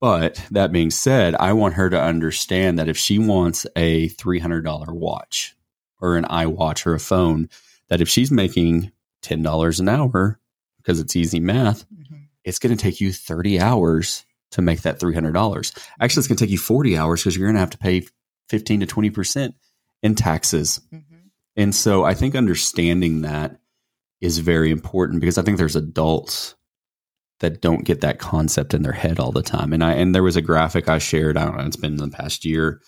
But 0.00 0.44
that 0.52 0.70
being 0.72 0.90
said, 0.90 1.34
I 1.34 1.52
want 1.54 1.74
her 1.74 1.90
to 1.90 2.00
understand 2.00 2.78
that 2.78 2.88
if 2.88 2.96
she 2.96 3.18
wants 3.18 3.66
a 3.74 4.08
$300 4.10 4.88
watch 4.92 5.56
or 6.00 6.16
an 6.16 6.24
iWatch 6.24 6.86
or 6.86 6.94
a 6.94 7.00
phone, 7.00 7.48
that 7.88 8.00
if 8.00 8.08
she's 8.08 8.30
making 8.30 8.92
$10 9.22 9.80
an 9.80 9.88
hour, 9.88 10.38
because 10.76 11.00
it's 11.00 11.16
easy 11.16 11.40
math, 11.40 11.84
Mhm. 11.90 12.28
it's 12.44 12.60
going 12.60 12.76
to 12.76 12.80
take 12.80 13.00
you 13.00 13.12
30 13.12 13.58
hours 13.58 14.24
to 14.52 14.62
make 14.62 14.82
that 14.82 15.00
$300. 15.00 15.72
Actually, 16.00 16.20
it's 16.20 16.28
going 16.28 16.36
to 16.36 16.44
take 16.44 16.52
you 16.52 16.58
40 16.58 16.96
hours 16.96 17.20
because 17.22 17.36
you're 17.36 17.46
going 17.48 17.56
to 17.56 17.60
have 17.60 17.70
to 17.70 17.78
pay 17.78 18.06
15 18.48 18.80
to 18.80 18.86
20% 18.86 19.54
in 20.02 20.14
taxes. 20.14 20.80
Mhm. 20.92 21.02
And 21.56 21.74
so 21.74 22.04
I 22.04 22.14
think 22.14 22.36
understanding 22.36 23.22
that 23.22 23.58
is 24.20 24.38
very 24.38 24.70
important 24.70 25.20
because 25.20 25.38
I 25.38 25.42
think 25.42 25.58
there's 25.58 25.76
adults 25.76 26.54
that 27.40 27.60
don't 27.62 27.84
get 27.84 28.00
that 28.00 28.18
concept 28.18 28.74
in 28.74 28.82
their 28.82 28.92
head 28.92 29.20
all 29.20 29.30
the 29.32 29.42
time. 29.42 29.72
And 29.72 29.82
I 29.84 29.92
and 29.92 30.14
there 30.14 30.22
was 30.22 30.36
a 30.36 30.42
graphic 30.42 30.88
I 30.88 30.98
shared, 30.98 31.36
I 31.36 31.44
don't 31.44 31.56
know, 31.56 31.64
it's 31.64 31.76
been 31.76 31.92
in 31.92 32.10
the 32.10 32.16
past 32.16 32.44
year 32.44 32.80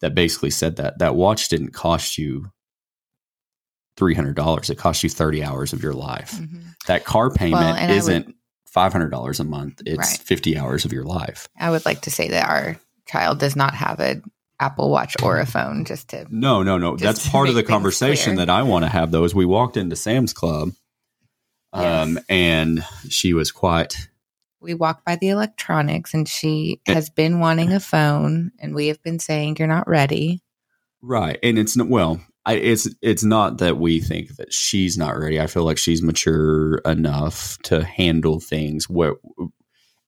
that 0.00 0.14
basically 0.14 0.50
said 0.50 0.76
that 0.76 0.98
that 1.00 1.14
watch 1.14 1.48
didn't 1.48 1.72
cost 1.72 2.16
you 2.18 2.50
$300. 3.98 4.70
It 4.70 4.76
cost 4.78 5.02
you 5.02 5.10
30 5.10 5.42
hours 5.44 5.72
of 5.72 5.82
your 5.82 5.92
life. 5.92 6.32
Mhm. 6.32 6.74
That 6.86 7.04
car 7.04 7.30
payment 7.30 7.60
Well, 7.62 7.74
and 7.74 7.90
I 7.90 7.94
would- 7.94 7.98
isn't 7.98 8.34
$500 8.72 9.40
a 9.40 9.44
month. 9.44 9.82
It's 9.84 9.98
Right. 9.98 10.20
50 10.24 10.56
hours 10.56 10.84
of 10.84 10.92
your 10.92 11.04
life. 11.04 11.48
I 11.58 11.70
would 11.70 11.84
like 11.84 12.02
to 12.02 12.10
say 12.10 12.28
that 12.28 12.48
our 12.48 12.76
child 13.06 13.38
does 13.40 13.56
not 13.56 13.74
have 13.74 13.98
an 13.98 14.22
Apple 14.60 14.90
Watch 14.90 15.16
or 15.22 15.38
a 15.38 15.46
phone 15.46 15.84
just 15.84 16.08
to 16.08 16.26
No, 16.30 16.62
no, 16.62 16.78
no. 16.78 16.96
That's 16.96 17.28
part 17.28 17.48
of 17.48 17.54
the 17.54 17.62
conversation 17.62 18.34
clear. 18.34 18.46
that 18.46 18.50
I 18.52 18.62
want 18.62 18.84
to 18.84 18.88
have 18.88 19.10
though 19.10 19.24
is 19.24 19.34
we 19.34 19.44
walked 19.46 19.76
into 19.76 19.96
Sam's 19.96 20.32
Club 20.32 20.70
um, 21.72 22.14
Yes. 22.14 22.24
and 22.28 22.84
she 23.08 23.32
was 23.34 23.50
quite 23.52 24.08
we 24.60 24.74
walked 24.74 25.04
by 25.04 25.14
the 25.16 25.28
electronics 25.28 26.14
and 26.14 26.28
she 26.28 26.80
has 26.86 27.10
been 27.10 27.38
wanting 27.40 27.72
a 27.72 27.78
phone 27.80 28.50
and 28.58 28.74
we 28.74 28.88
have 28.88 29.00
been 29.02 29.18
saying 29.20 29.56
you're 29.58 29.68
not 29.68 29.88
ready 29.88 30.42
Right, 31.00 31.38
and 31.44 31.58
it's 31.60 31.76
not 31.76 31.88
well. 31.88 32.20
I, 32.44 32.54
it's 32.54 32.88
it's 33.02 33.22
not 33.22 33.58
that 33.58 33.76
we 33.78 34.00
think 34.00 34.34
that 34.36 34.52
she's 34.52 34.98
not 34.98 35.16
ready. 35.16 35.40
I 35.40 35.46
feel 35.46 35.62
like 35.62 35.78
she's 35.78 36.02
mature 36.02 36.78
enough 36.78 37.56
to 37.64 37.84
handle 37.84 38.40
things. 38.40 38.88
Where, 38.90 39.14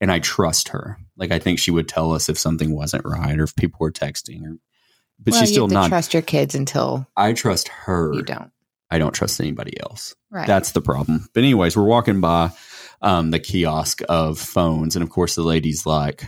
and 0.00 0.10
I 0.10 0.18
trust 0.18 0.70
her. 0.70 0.98
Like 1.16 1.30
I 1.30 1.38
think 1.38 1.60
she 1.60 1.70
would 1.70 1.86
tell 1.86 2.12
us 2.12 2.28
if 2.28 2.36
something 2.38 2.74
wasn't 2.74 3.04
right 3.04 3.38
or 3.38 3.44
if 3.44 3.54
people 3.54 3.76
were 3.78 3.92
texting. 3.92 4.42
Or, 4.42 4.56
but 5.20 5.30
well, 5.32 5.40
she's 5.40 5.50
you 5.50 5.54
still 5.54 5.64
have 5.66 5.70
to 5.70 5.74
not. 5.74 5.88
trust 5.90 6.12
your 6.12 6.22
kids 6.22 6.56
until 6.56 7.06
I 7.16 7.34
trust 7.34 7.68
her. 7.68 8.12
you 8.14 8.22
don't 8.22 8.50
I 8.90 8.99
don't 8.99 9.14
trust 9.14 9.40
anybody 9.40 9.78
else. 9.80 10.14
right 10.30 10.47
That's 10.47 10.73
the 10.73 10.80
problem. 10.80 11.28
But 11.32 11.44
anyways, 11.44 11.76
we're 11.76 11.85
walking 11.85 12.20
by 12.20 12.50
um, 13.02 13.30
the 13.30 13.38
kiosk 13.38 14.00
of 14.09 14.38
phones, 14.38 14.97
and 14.97 15.02
of 15.02 15.11
course 15.11 15.35
the 15.37 15.42
lady's 15.42 15.87
like, 15.87 16.25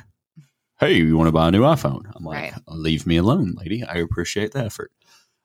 "Hey, 0.79 0.95
you 0.95 1.17
want 1.17 1.29
to 1.29 1.33
buy 1.33 1.49
a 1.49 1.51
new 1.51 1.63
iPhone?" 1.63 2.11
I'm 2.15 2.25
like, 2.25 2.53
Right. 2.53 2.63
"Leave 2.69 3.07
me 3.07 3.17
alone, 3.17 3.55
lady. 3.57 3.83
I 3.85 3.95
appreciate 3.97 4.53
the 4.53 4.65
effort." 4.65 4.91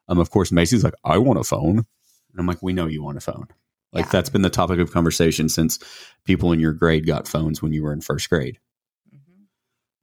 Um, 0.08 0.20
of 0.20 0.30
course 0.30 0.52
Macy's 0.52 0.84
like, 0.84 0.94
"I 1.04 1.18
want 1.18 1.40
a 1.40 1.44
phone," 1.44 1.78
and 1.80 2.40
I'm 2.40 2.46
like, 2.48 2.62
"We 2.64 2.74
know 2.74 2.88
you 2.88 3.04
want 3.04 3.18
a 3.18 3.22
phone." 3.22 3.48
Like 3.94 4.06
Yeah. 4.06 4.12
that's 4.12 4.30
been 4.30 4.42
the 4.42 4.50
topic 4.50 4.80
of 4.80 4.92
conversation 4.92 5.50
since 5.50 5.80
people 6.24 6.52
in 6.52 6.60
your 6.60 6.74
grade 6.74 7.06
got 7.08 7.28
phones 7.28 7.62
when 7.62 7.74
you 7.74 7.84
were 7.84 7.94
in 7.94 8.02
first 8.02 8.30
grade. 8.30 8.60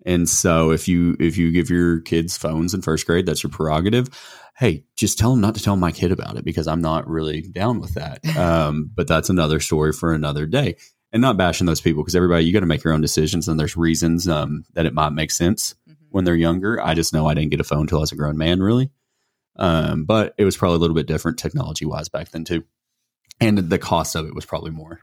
And 0.04 0.28
so 0.28 0.70
if 0.70 0.86
you 0.88 1.16
if 1.18 1.36
you 1.38 1.50
give 1.52 1.70
your 1.70 2.00
kids 2.00 2.36
phones 2.36 2.74
in 2.74 2.82
first 2.82 3.06
grade, 3.06 3.26
that's 3.26 3.42
your 3.42 3.50
prerogative. 3.50 4.08
Hey, 4.56 4.84
just 4.96 5.18
tell 5.18 5.30
them 5.32 5.40
not 5.40 5.54
to 5.56 5.62
tell 5.62 5.76
my 5.76 5.90
kid 5.92 6.12
about 6.12 6.36
it 6.36 6.44
because 6.44 6.68
I'm 6.68 6.80
not 6.80 7.08
really 7.08 7.42
down 7.42 7.80
with 7.80 7.94
that. 7.94 8.20
Um, 8.36 8.90
but 8.94 9.08
that's 9.08 9.30
another 9.30 9.60
story 9.60 9.92
for 9.92 10.12
another 10.12 10.46
day. 10.46 10.76
And 11.12 11.20
not 11.22 11.36
bashing 11.36 11.66
those 11.66 11.80
people 11.80 12.02
because 12.02 12.16
everybody 12.16 12.44
you 12.44 12.52
got 12.52 12.60
to 12.60 12.66
make 12.66 12.82
your 12.84 12.92
own 12.92 13.00
decisions 13.00 13.46
and 13.48 13.58
there's 13.58 13.76
reasons 13.76 14.26
um, 14.28 14.64
that 14.74 14.84
it 14.86 14.94
might 14.94 15.10
make 15.12 15.30
sense 15.30 15.74
Mhm. 15.88 15.94
when 16.10 16.24
they're 16.24 16.34
younger. 16.34 16.80
I 16.82 16.94
just 16.94 17.12
know 17.12 17.26
I 17.28 17.34
didn't 17.34 17.50
get 17.52 17.60
a 17.60 17.64
phone 17.64 17.82
until 17.82 17.98
I 17.98 18.00
was 18.02 18.12
a 18.12 18.16
grown 18.16 18.36
man, 18.36 18.60
really. 18.62 18.90
Um, 19.56 20.04
but 20.04 20.34
it 20.36 20.44
was 20.44 20.56
probably 20.56 20.76
a 20.76 20.80
little 20.80 20.96
bit 20.96 21.06
different 21.06 21.38
technology 21.38 21.84
wise 21.86 22.08
back 22.08 22.30
then 22.30 22.44
too, 22.44 22.64
and 23.40 23.56
the 23.56 23.78
cost 23.78 24.16
of 24.16 24.26
it 24.26 24.34
was 24.34 24.44
probably 24.44 24.72
more. 24.72 25.00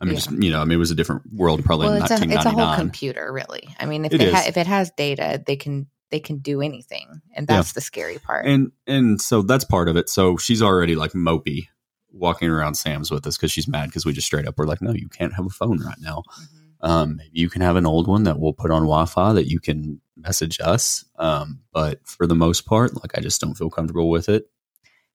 I 0.00 0.04
mean, 0.04 0.14
Yeah. 0.14 0.20
just 0.20 0.30
you 0.32 0.50
know, 0.50 0.60
I 0.60 0.64
mean, 0.64 0.76
it 0.76 0.78
was 0.78 0.90
a 0.90 0.94
different 0.94 1.22
world 1.32 1.64
probably 1.64 1.88
Well, 1.88 2.02
it's 2.02 2.10
a, 2.10 2.24
it's 2.24 2.44
a 2.46 2.50
whole 2.50 2.74
computer, 2.74 3.32
really. 3.32 3.68
I 3.78 3.86
mean, 3.86 4.04
if 4.04 4.12
It 4.12 4.22
it, 4.22 4.34
ha- 4.34 4.44
if 4.46 4.56
it 4.56 4.66
has 4.66 4.90
data, 4.96 5.42
they 5.46 5.56
can 5.56 5.86
they 6.10 6.20
can 6.20 6.38
do 6.38 6.60
anything, 6.60 7.20
and 7.36 7.46
that's 7.46 7.72
the 7.72 7.80
scary 7.80 8.18
part. 8.18 8.46
and 8.46 8.72
and 8.86 9.20
so 9.20 9.42
that's 9.42 9.64
part 9.64 9.88
of 9.88 9.96
it. 9.96 10.08
So 10.08 10.36
she's 10.36 10.62
already 10.62 10.96
like 10.96 11.12
mopey 11.12 11.68
walking 12.12 12.48
around 12.48 12.74
Sam's 12.74 13.10
with 13.10 13.26
us 13.26 13.36
because 13.36 13.52
she's 13.52 13.68
mad 13.68 13.86
because 13.86 14.04
we 14.04 14.12
just 14.12 14.26
straight 14.26 14.46
up 14.48 14.58
were 14.58 14.66
like, 14.66 14.82
no, 14.82 14.92
you 14.92 15.08
can't 15.08 15.32
have 15.34 15.46
a 15.46 15.50
phone 15.50 15.78
right 15.80 15.98
now. 16.00 16.22
Mhm. 16.40 16.88
Um, 16.88 17.20
you 17.30 17.48
can 17.50 17.60
have 17.60 17.76
an 17.76 17.86
old 17.86 18.08
one 18.08 18.24
that 18.24 18.40
we'll 18.40 18.54
put 18.54 18.70
on 18.70 18.82
Wi-Fi 18.82 19.34
that 19.34 19.48
you 19.48 19.60
can 19.60 20.00
message 20.16 20.58
us. 20.60 21.04
Um, 21.18 21.60
but 21.72 22.00
for 22.06 22.26
the 22.26 22.34
most 22.34 22.64
part, 22.66 22.94
like 22.96 23.16
I 23.16 23.20
just 23.20 23.40
don't 23.40 23.54
feel 23.54 23.70
comfortable 23.70 24.08
with 24.10 24.28
it. 24.30 24.48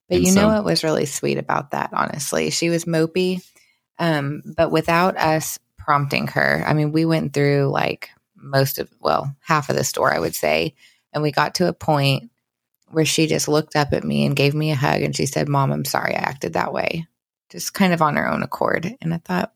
But 0.08 0.18
And 0.18 0.26
you 0.26 0.32
know 0.34 0.48
what 0.48 0.64
was 0.64 0.84
really 0.84 1.06
sweet 1.06 1.36
about 1.38 1.72
that, 1.72 1.90
honestly? 1.92 2.50
She 2.50 2.70
was 2.70 2.84
mopey, 2.84 3.42
um, 3.98 4.42
but 4.56 4.70
without 4.70 5.16
us 5.16 5.58
prompting 5.86 6.26
her. 6.26 6.64
I 6.66 6.74
mean, 6.74 6.92
we 6.92 7.04
went 7.04 7.32
through 7.32 7.68
like 7.68 8.10
most 8.34 8.78
of, 8.78 8.90
well, 9.00 9.34
half 9.40 9.70
of 9.70 9.76
the 9.76 9.84
store, 9.84 10.12
I 10.12 10.18
would 10.18 10.34
say. 10.34 10.74
And 11.12 11.22
we 11.22 11.30
got 11.30 11.54
to 11.56 11.68
a 11.68 11.72
point 11.72 12.30
where 12.90 13.04
she 13.04 13.26
just 13.26 13.48
looked 13.48 13.76
up 13.76 13.92
at 13.92 14.04
me 14.04 14.26
and 14.26 14.36
gave 14.36 14.54
me 14.54 14.72
a 14.72 14.76
hug 14.76 15.02
and 15.02 15.16
she 15.16 15.26
said, 15.26 15.48
Mom, 15.48 15.72
I'm 15.72 15.84
sorry 15.84 16.14
I 16.14 16.18
acted 16.18 16.54
that 16.54 16.72
way. 16.72 17.06
Just 17.50 17.72
kind 17.72 17.92
of 17.92 18.02
on 18.02 18.16
her 18.16 18.28
own 18.28 18.42
accord. 18.42 18.96
And 19.00 19.14
I 19.14 19.18
thought, 19.18 19.52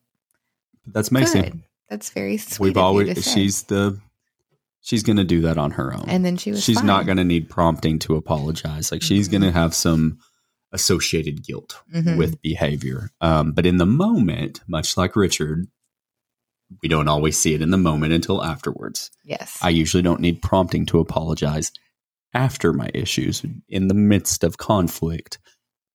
that's 0.86 1.10
Macy. 1.10 1.42
good. 1.42 1.60
That's 1.88 2.10
very 2.10 2.36
sweet. 2.36 2.68
We've 2.68 2.76
always 2.76 3.24
she's 3.24 3.64
the 3.64 4.00
she's 4.80 5.02
going 5.02 5.16
to 5.16 5.24
do 5.24 5.42
that 5.42 5.58
on 5.58 5.72
her 5.72 5.92
own. 5.92 6.04
and 6.08 6.24
then 6.24 6.36
she 6.36 6.52
was 6.52 6.62
she's 6.62 6.82
not 6.82 7.04
going 7.04 7.18
to 7.18 7.24
need 7.24 7.50
prompting 7.50 7.98
to 8.00 8.14
apologize. 8.14 8.92
Like 8.92 9.02
she's 9.02 9.28
going 9.28 9.42
to 9.42 9.50
have 9.50 9.74
some 9.74 10.20
associated 10.72 11.44
guilt 11.44 11.82
Mhm. 11.92 12.16
with 12.16 12.40
behavior. 12.42 13.10
Um, 13.20 13.52
but 13.52 13.66
in 13.66 13.78
the 13.78 13.86
moment, 13.86 14.60
much 14.68 14.96
like 14.96 15.16
Richard, 15.16 15.66
we 16.82 16.88
don't 16.88 17.08
always 17.08 17.36
see 17.36 17.54
it 17.54 17.62
in 17.62 17.70
the 17.70 17.76
moment 17.76 18.12
until 18.12 18.44
afterwards. 18.44 19.10
Yes. 19.24 19.58
I 19.60 19.70
usually 19.70 20.02
don't 20.02 20.20
need 20.20 20.42
prompting 20.42 20.86
to 20.86 21.00
apologize 21.00 21.72
after 22.32 22.72
my 22.72 22.88
issues. 22.94 23.42
In 23.68 23.88
the 23.88 23.94
midst 23.94 24.44
of 24.44 24.56
conflict, 24.58 25.38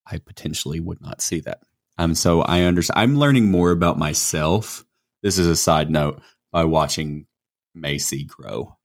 I 0.05 0.17
potentially 0.17 0.82
would 0.82 1.00
not 1.01 1.22
see 1.22 1.39
that. 1.41 1.62
Um, 1.98 2.13
so 2.13 2.41
I 2.41 2.63
understand. 2.63 3.00
I'm 3.00 3.17
learning 3.17 3.50
more 3.50 3.72
about 3.72 3.98
myself. 3.98 4.86
This 5.24 5.38
is 5.38 5.48
a 5.48 5.55
side 5.55 5.89
note 5.89 6.22
by 6.51 6.65
watching 6.65 7.25
Macy 7.74 8.25
grow 8.25 8.75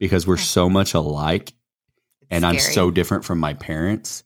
because 0.00 0.26
we're 0.26 0.38
so 0.38 0.70
much 0.70 0.94
alike 0.94 1.50
It's 2.22 2.28
and 2.30 2.46
I'm 2.46 2.58
so 2.58 2.90
different 2.90 3.24
from 3.26 3.38
my 3.38 3.52
parents. 3.52 4.24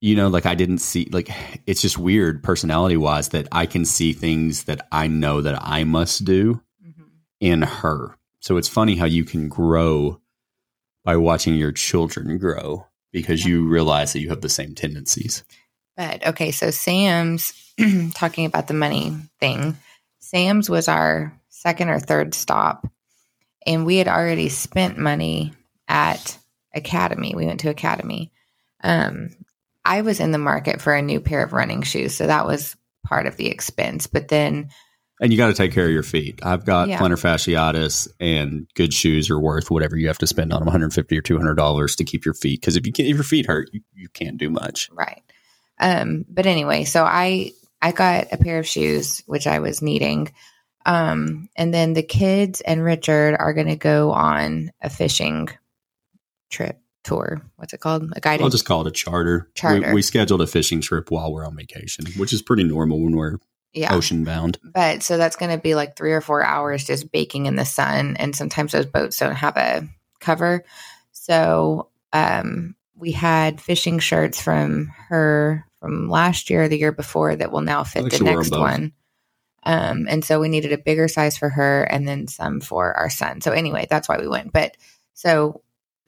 You 0.00 0.16
know, 0.16 0.28
like 0.28 0.44
I 0.46 0.54
didn't 0.54 0.78
see 0.78 1.08
like 1.12 1.30
it's 1.66 1.82
just 1.82 1.98
weird 1.98 2.42
personality 2.42 2.96
wise 2.96 3.30
that 3.30 3.48
I 3.52 3.66
can 3.66 3.84
see 3.84 4.12
things 4.12 4.64
that 4.64 4.86
I 4.92 5.06
know 5.06 5.40
that 5.40 5.58
I 5.62 5.84
must 5.84 6.24
do 6.24 6.60
Mhm. 6.86 7.04
in 7.40 7.62
her. 7.62 8.16
So 8.40 8.56
it's 8.58 8.68
funny 8.68 8.96
how 8.96 9.06
you 9.06 9.24
can 9.24 9.48
grow 9.48 10.20
by 11.04 11.16
watching 11.16 11.54
your 11.54 11.72
children 11.72 12.36
grow 12.38 12.86
because 13.12 13.44
you 13.44 13.66
realize 13.66 14.12
that 14.12 14.20
you 14.20 14.28
have 14.30 14.40
the 14.42 14.48
same 14.48 14.74
tendencies. 14.74 15.44
But 15.96 16.26
okay, 16.26 16.50
so 16.50 16.70
Sam's 16.70 17.52
talking 18.14 18.44
about 18.46 18.66
the 18.68 18.74
money 18.74 19.16
thing. 19.40 19.76
Sam's 20.20 20.68
was 20.68 20.88
our 20.88 21.32
second 21.48 21.88
or 21.88 22.00
third 22.00 22.34
stop, 22.34 22.86
and 23.66 23.86
we 23.86 23.96
had 23.96 24.08
already 24.08 24.48
spent 24.48 24.98
money 24.98 25.52
at 25.88 26.36
Academy. 26.74 27.32
We 27.36 27.46
went 27.46 27.60
to 27.60 27.70
Academy. 27.70 28.32
Um, 28.82 29.30
I 29.84 30.00
was 30.02 30.20
in 30.20 30.30
the 30.32 30.38
market 30.38 30.80
for 30.80 30.94
a 30.94 31.02
new 31.02 31.20
pair 31.20 31.42
of 31.44 31.52
running 31.52 31.82
shoes, 31.82 32.16
so 32.16 32.26
that 32.26 32.46
was 32.46 32.76
part 33.06 33.26
of 33.26 33.36
the 33.36 33.46
expense. 33.48 34.06
But 34.06 34.28
then, 34.28 34.70
And 35.20 35.30
you 35.32 35.36
got 35.36 35.46
to 35.48 35.54
take 35.54 35.72
care 35.72 35.84
of 35.86 35.92
your 35.92 36.02
feet. 36.02 36.40
I've 36.42 36.64
got 36.64 36.88
Yeah. 36.88 36.98
plantar 36.98 37.20
fasciitis, 37.20 38.08
and 38.18 38.66
good 38.74 38.92
shoes 38.94 39.30
are 39.30 39.38
worth 39.38 39.70
whatever 39.70 39.96
you 39.96 40.08
have 40.08 40.18
to 40.18 40.26
spend 40.26 40.52
on 40.52 40.60
them 40.60 40.66
150 40.66 41.16
or 41.18 41.22
$200 41.22 41.96
to 41.96 42.04
keep 42.04 42.24
your 42.24 42.34
feet. 42.34 42.60
Because 42.60 42.76
if, 42.76 42.86
you 42.86 42.92
can 42.92 43.06
if 43.06 43.14
your 43.14 43.24
feet 43.24 43.46
hurt, 43.46 43.70
you, 43.72 43.80
you 43.94 44.08
can't 44.08 44.38
do 44.38 44.50
much. 44.50 44.88
right? 44.92 45.22
Um, 45.78 46.24
but 46.28 46.46
anyway, 46.46 46.84
so 46.84 47.04
I 47.04 47.52
I 47.82 47.92
got 47.92 48.28
a 48.32 48.38
pair 48.38 48.58
of 48.58 48.66
shoes 48.66 49.22
which 49.26 49.46
I 49.46 49.58
was 49.58 49.82
needing. 49.82 50.32
Um, 50.86 51.48
and 51.56 51.72
then 51.74 51.92
the 51.94 52.02
kids 52.02 52.60
and 52.60 52.82
Richard 52.82 53.36
are 53.38 53.52
going 53.54 53.66
to 53.68 53.76
go 53.76 54.12
on 54.12 54.70
a 54.82 54.88
fishing 54.90 55.48
trip 56.50 56.78
tour. 57.04 57.40
What's 57.56 57.72
it 57.72 57.80
called? 57.80 58.12
A 58.16 58.20
guided. 58.20 58.42
I'll 58.42 58.50
just 58.50 58.64
call 58.64 58.80
it 58.80 58.86
a 58.86 58.90
charter. 58.90 59.48
Charter. 59.54 59.88
We, 59.88 59.94
we 59.94 60.02
scheduled 60.02 60.40
a 60.40 60.46
fishing 60.46 60.80
trip 60.80 61.10
while 61.10 61.32
we're 61.32 61.46
on 61.46 61.56
vacation, 61.56 62.06
which 62.16 62.32
is 62.32 62.42
pretty 62.42 62.64
normal 62.64 63.02
when 63.02 63.16
we're 63.16 63.38
yeah. 63.72 63.94
ocean 63.94 64.24
bound. 64.24 64.58
But 64.62 65.02
so 65.02 65.16
that's 65.16 65.36
going 65.36 65.52
to 65.52 65.62
be 65.62 65.74
like 65.74 65.96
three 65.96 66.12
or 66.12 66.20
four 66.20 66.42
hours 66.42 66.84
just 66.84 67.12
baking 67.12 67.46
in 67.46 67.56
the 67.56 67.64
sun. 67.64 68.16
And 68.16 68.34
sometimes 68.34 68.72
those 68.72 68.86
boats 68.86 69.18
don't 69.18 69.34
have 69.34 69.56
a 69.56 69.88
cover. 70.20 70.64
So 71.12 71.88
um, 72.12 72.74
we 72.96 73.12
had 73.12 73.60
fishing 73.60 73.98
shirts 73.98 74.40
from 74.40 74.92
her 75.08 75.66
from 75.80 76.08
last 76.08 76.48
year 76.48 76.68
the 76.68 76.78
year 76.78 76.92
before 76.92 77.36
that 77.36 77.52
will 77.52 77.60
now 77.60 77.84
fit 77.84 78.04
the 78.04 78.16
she 78.16 78.22
wore 78.22 78.32
'em 78.32 78.38
next 78.38 78.50
one. 78.52 78.92
Um, 79.64 80.06
and 80.08 80.24
so 80.24 80.40
we 80.40 80.48
needed 80.48 80.72
a 80.72 80.78
bigger 80.78 81.08
size 81.08 81.36
for 81.36 81.48
her 81.48 81.84
and 81.84 82.06
then 82.06 82.28
some 82.28 82.60
for 82.60 82.92
our 82.94 83.10
son. 83.10 83.40
So 83.40 83.50
anyway, 83.50 83.86
that's 83.88 84.08
why 84.08 84.18
we 84.18 84.28
went. 84.28 84.52
But 84.52 84.76
so 85.14 85.62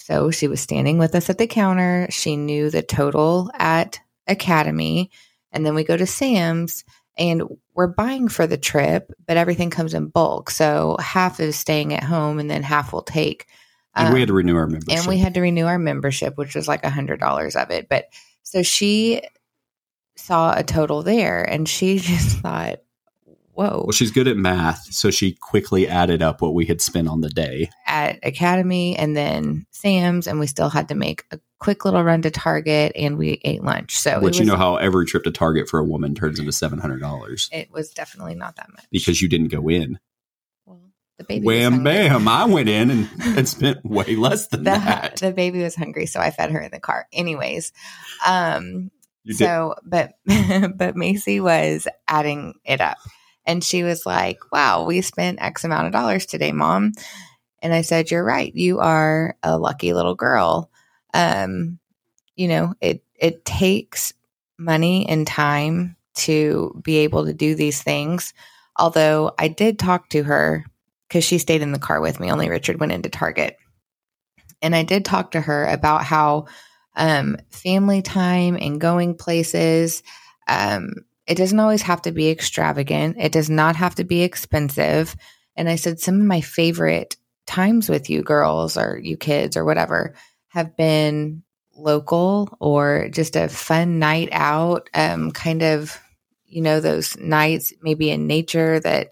so 0.06 0.30
she 0.30 0.46
was 0.46 0.60
standing 0.60 0.98
with 0.98 1.16
us 1.16 1.28
at 1.28 1.36
the 1.38 1.48
counter. 1.48 2.06
She 2.10 2.36
knew 2.36 2.70
the 2.70 2.80
total 2.82 3.50
at 3.54 3.98
Academy. 4.28 5.10
And 5.50 5.66
then 5.66 5.74
we 5.74 5.82
go 5.82 5.96
to 5.96 6.06
Sam's 6.06 6.84
and 7.18 7.42
we're 7.74 7.88
buying 7.88 8.28
for 8.28 8.46
the 8.46 8.56
trip, 8.56 9.10
but 9.26 9.36
everything 9.36 9.68
comes 9.68 9.94
in 9.94 10.06
bulk. 10.06 10.50
So 10.50 10.96
half 11.00 11.40
is 11.40 11.56
staying 11.56 11.92
at 11.92 12.04
home 12.04 12.38
and 12.38 12.48
then 12.48 12.62
half 12.62 12.92
we'll 12.92 13.02
take. 13.02 13.46
And 13.96 14.10
we 14.10 14.14
Um, 14.14 14.20
had 14.20 14.28
to 14.28 14.34
renew 14.34 14.54
our 14.54 14.68
membership. 14.68 14.96
and 14.96 15.08
we 15.08 15.18
had 15.18 15.34
to 15.34 15.40
renew 15.40 15.64
our 15.66 15.78
membership, 15.78 16.38
which 16.38 16.54
was 16.54 16.68
like 16.68 16.84
a 16.84 16.90
hundred 16.90 17.18
dollars 17.18 17.56
of 17.56 17.72
it. 17.72 17.88
But 17.88 18.04
so 18.44 18.62
she 18.62 19.22
saw 20.16 20.56
a 20.56 20.62
total 20.62 21.02
there 21.02 21.42
and 21.42 21.68
she 21.68 21.98
just 22.00 22.38
thought, 22.38 22.78
whoa, 23.56 23.82
well, 23.86 23.92
she's 23.92 24.10
good 24.10 24.28
at 24.28 24.36
math, 24.36 24.92
so 24.92 25.10
she 25.10 25.32
quickly 25.32 25.88
added 25.88 26.22
up 26.22 26.40
what 26.42 26.54
we 26.54 26.66
had 26.66 26.80
spent 26.80 27.08
on 27.08 27.20
the 27.22 27.28
day. 27.30 27.70
at 27.86 28.18
Academy 28.22 28.96
and 28.96 29.16
then 29.16 29.66
Sam's, 29.70 30.26
and 30.26 30.38
we 30.38 30.46
still 30.46 30.68
had 30.68 30.88
to 30.88 30.94
make 30.94 31.24
a 31.30 31.40
quick 31.58 31.84
little 31.84 32.02
run 32.04 32.22
to 32.22 32.30
Target 32.30 32.92
and 32.94 33.16
we 33.18 33.40
ate 33.44 33.64
lunch. 33.64 33.96
So 33.98 34.20
Which 34.20 34.36
it 34.36 34.40
you 34.40 34.46
know 34.46 34.56
how 34.56 34.76
every 34.76 35.06
trip 35.06 35.24
to 35.24 35.30
Target 35.30 35.68
for 35.68 35.78
a 35.80 35.84
woman 35.84 36.14
turns 36.14 36.38
into 36.38 36.52
seven 36.52 36.78
hundred 36.78 37.00
dollars 37.00 37.48
it 37.52 37.70
was 37.72 37.90
definitely 37.90 38.34
not 38.34 38.56
that 38.56 38.68
much. 38.70 38.84
because 38.92 39.22
you 39.22 39.28
didn't 39.28 39.48
go 39.48 39.68
in. 39.70 39.98
well, 40.66 40.80
the 41.16 41.24
baby 41.24 41.46
Wham 41.46 41.82
bam! 41.82 42.28
I 42.28 42.44
went 42.44 42.68
in 42.68 42.90
and, 42.90 43.08
and 43.38 43.48
spent 43.48 43.82
way 43.84 44.16
less 44.16 44.48
than 44.48 44.64
The, 44.64 44.70
that. 44.72 45.16
the 45.16 45.32
baby 45.32 45.62
was 45.62 45.74
hungry, 45.74 46.04
so 46.06 46.20
I 46.20 46.30
fed 46.30 46.50
her 46.50 46.60
in 46.60 46.70
the 46.70 46.78
car. 46.80 47.06
Anyways, 47.12 47.72
um, 48.26 48.90
You 49.24 49.32
did, 49.32 49.38
so 49.38 49.76
but 49.84 50.12
but 50.76 50.94
Macy 50.94 51.40
was 51.40 51.88
adding 52.06 52.52
it 52.66 52.82
up, 52.82 52.98
and 53.46 53.62
she 53.62 53.82
was 53.82 54.06
like, 54.06 54.38
"Wow, 54.52 54.84
we 54.84 55.00
spent 55.00 55.42
X 55.42 55.64
amount 55.64 55.86
of 55.86 55.92
dollars 55.92 56.26
today, 56.26 56.52
Mom." 56.52 56.92
And 57.62 57.72
I 57.74 57.82
said, 57.82 58.10
"You're 58.10 58.24
right. 58.24 58.54
You 58.54 58.80
are 58.80 59.36
a 59.42 59.58
lucky 59.58 59.92
little 59.94 60.14
girl. 60.14 60.70
Um, 61.14 61.78
you 62.36 62.48
know 62.48 62.74
it 62.80 63.02
it 63.16 63.44
takes 63.44 64.12
money 64.58 65.08
and 65.08 65.26
time 65.26 65.96
to 66.14 66.80
be 66.84 66.98
able 66.98 67.26
to 67.26 67.34
do 67.34 67.54
these 67.54 67.82
things. 67.82 68.34
Although 68.78 69.32
I 69.38 69.48
did 69.48 69.78
talk 69.78 70.10
to 70.10 70.22
her 70.24 70.64
because 71.08 71.24
she 71.24 71.38
stayed 71.38 71.62
in 71.62 71.72
the 71.72 71.78
car 71.78 72.00
with 72.00 72.20
me. 72.20 72.30
Only 72.30 72.50
Richard 72.50 72.80
went 72.80 72.92
into 72.92 73.08
Target, 73.08 73.56
and 74.62 74.74
I 74.74 74.82
did 74.82 75.04
talk 75.04 75.32
to 75.32 75.40
her 75.40 75.66
about 75.66 76.04
how." 76.04 76.46
um, 76.96 77.36
family 77.50 78.02
time 78.02 78.56
and 78.58 78.80
going 78.80 79.14
places 79.14 80.02
um, 80.48 80.94
it 81.26 81.36
doesn't 81.36 81.60
always 81.60 81.82
have 81.82 82.02
to 82.02 82.12
be 82.12 82.30
extravagant. 82.30 83.16
It 83.18 83.32
does 83.32 83.50
not 83.50 83.76
have 83.76 83.94
to 83.96 84.04
be 84.04 84.22
expensive. 84.22 85.16
And 85.56 85.68
I 85.68 85.76
said, 85.76 85.98
some 85.98 86.20
of 86.20 86.26
my 86.26 86.40
favorite 86.40 87.16
times 87.46 87.88
with 87.88 88.10
you 88.10 88.22
girls 88.22 88.76
or 88.76 88.98
you 89.02 89.16
kids 89.16 89.56
or 89.56 89.64
whatever 89.64 90.14
have 90.48 90.76
been 90.76 91.42
local 91.74 92.56
or 92.60 93.08
just 93.10 93.36
a 93.36 93.48
fun 93.48 93.98
night 93.98 94.28
out, 94.32 94.88
um, 94.94 95.30
kind 95.30 95.62
of, 95.62 95.98
you 96.46 96.62
know, 96.62 96.80
those 96.80 97.16
nights 97.18 97.72
maybe 97.82 98.10
in 98.10 98.26
nature 98.26 98.80
that 98.80 99.10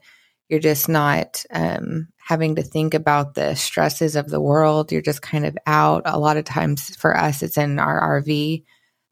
you're 0.48 0.60
just 0.60 0.88
not 0.88 1.44
um, 1.50 2.08
having 2.16 2.54
to 2.56 2.62
think 2.62 2.94
about 2.94 3.34
the 3.34 3.54
stresses 3.54 4.14
of 4.14 4.28
the 4.28 4.40
world. 4.40 4.92
You're 4.92 5.02
just 5.02 5.22
kind 5.22 5.44
of 5.44 5.56
out. 5.66 6.02
A 6.04 6.18
lot 6.18 6.36
of 6.36 6.44
times 6.44 6.94
for 6.96 7.16
us, 7.16 7.42
it's 7.42 7.58
in 7.58 7.78
our 7.78 8.20
RV. 8.20 8.62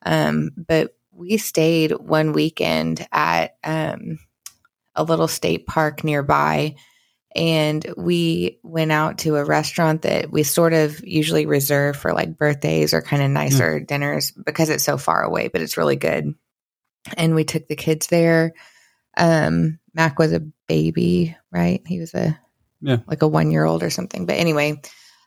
Um, 0.04 0.50
but 0.56 0.94
we 1.12 1.36
stayed 1.36 1.92
one 1.92 2.32
weekend 2.32 3.06
at 3.12 3.56
um, 3.64 4.18
a 4.94 5.04
little 5.04 5.28
state 5.28 5.66
park 5.66 6.04
nearby 6.04 6.76
and 7.34 7.94
we 7.96 8.58
went 8.62 8.92
out 8.92 9.18
to 9.18 9.36
a 9.36 9.44
restaurant 9.44 10.02
that 10.02 10.30
we 10.30 10.42
sort 10.42 10.74
of 10.74 11.02
usually 11.04 11.46
reserve 11.46 11.96
for 11.96 12.12
like 12.12 12.36
birthdays 12.36 12.92
or 12.92 13.00
kind 13.00 13.22
of 13.22 13.30
nicer 13.30 13.80
mm. 13.80 13.86
dinners 13.86 14.32
because 14.32 14.68
it's 14.68 14.84
so 14.84 14.98
far 14.98 15.22
away 15.22 15.48
but 15.48 15.62
it's 15.62 15.76
really 15.76 15.96
good. 15.96 16.34
And 17.16 17.34
we 17.34 17.44
took 17.44 17.68
the 17.68 17.76
kids 17.76 18.08
there. 18.08 18.52
Um 19.16 19.78
mac 19.94 20.18
was 20.18 20.32
a 20.32 20.46
baby 20.68 21.36
right? 21.50 21.82
He 21.86 22.00
was 22.00 22.14
a 22.14 22.38
yeah. 22.80 22.98
like 23.06 23.22
a 23.22 23.28
one 23.28 23.50
year 23.50 23.64
old 23.64 23.82
or 23.82 23.90
something 23.90 24.26
but 24.26 24.36
anyway 24.36 24.80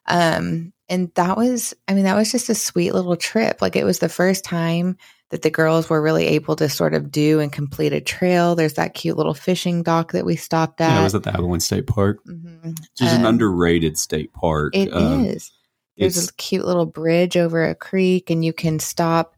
um 0.08 0.74
and 0.90 1.12
that 1.16 1.38
was 1.38 1.74
i 1.88 1.94
mean 1.94 2.04
that 2.04 2.18
was 2.18 2.32
just 2.32 2.50
a 2.50 2.56
sweet 2.56 2.94
little 2.94 3.16
trip. 3.16 3.62
Like 3.62 3.76
it 3.76 3.86
was 3.86 4.00
the 4.00 4.10
first 4.10 4.44
time 4.44 4.98
that 5.32 5.42
the 5.42 5.50
girls 5.50 5.90
were 5.90 6.02
really 6.02 6.28
able 6.28 6.56
to 6.56 6.70
sort 6.70 6.94
of 6.94 7.12
do 7.12 7.40
and 7.40 7.52
complete 7.52 7.94
a 7.94 8.02
trail. 8.02 8.56
There's 8.56 8.76
that 8.76 8.94
cute 8.94 9.18
little 9.18 9.34
fishing 9.34 9.84
dock 9.84 10.12
that 10.12 10.26
we 10.26 10.36
stopped 10.36 10.82
at. 10.82 10.92
Yeah, 10.92 11.02
it 11.02 11.04
was 11.04 11.16
at 11.16 11.24
the 11.24 11.34
Abilene 11.34 11.60
State 11.60 11.88
Park, 11.88 12.24
mm-hmm. 12.26 12.70
which 12.70 13.02
is 13.02 13.12
um, 13.12 13.22
an 13.22 13.26
underrated 13.26 13.98
state 13.98 14.34
park. 14.34 14.76
It 14.76 14.94
um, 14.94 15.26
is. 15.26 15.52
There's 15.98 16.30
a 16.30 16.34
cute 16.34 16.66
little 16.66 16.86
bridge 16.86 17.38
over 17.38 17.64
a 17.64 17.74
creek, 17.74 18.30
and 18.30 18.44
you 18.44 18.54
can 18.54 18.80
stop 18.80 19.36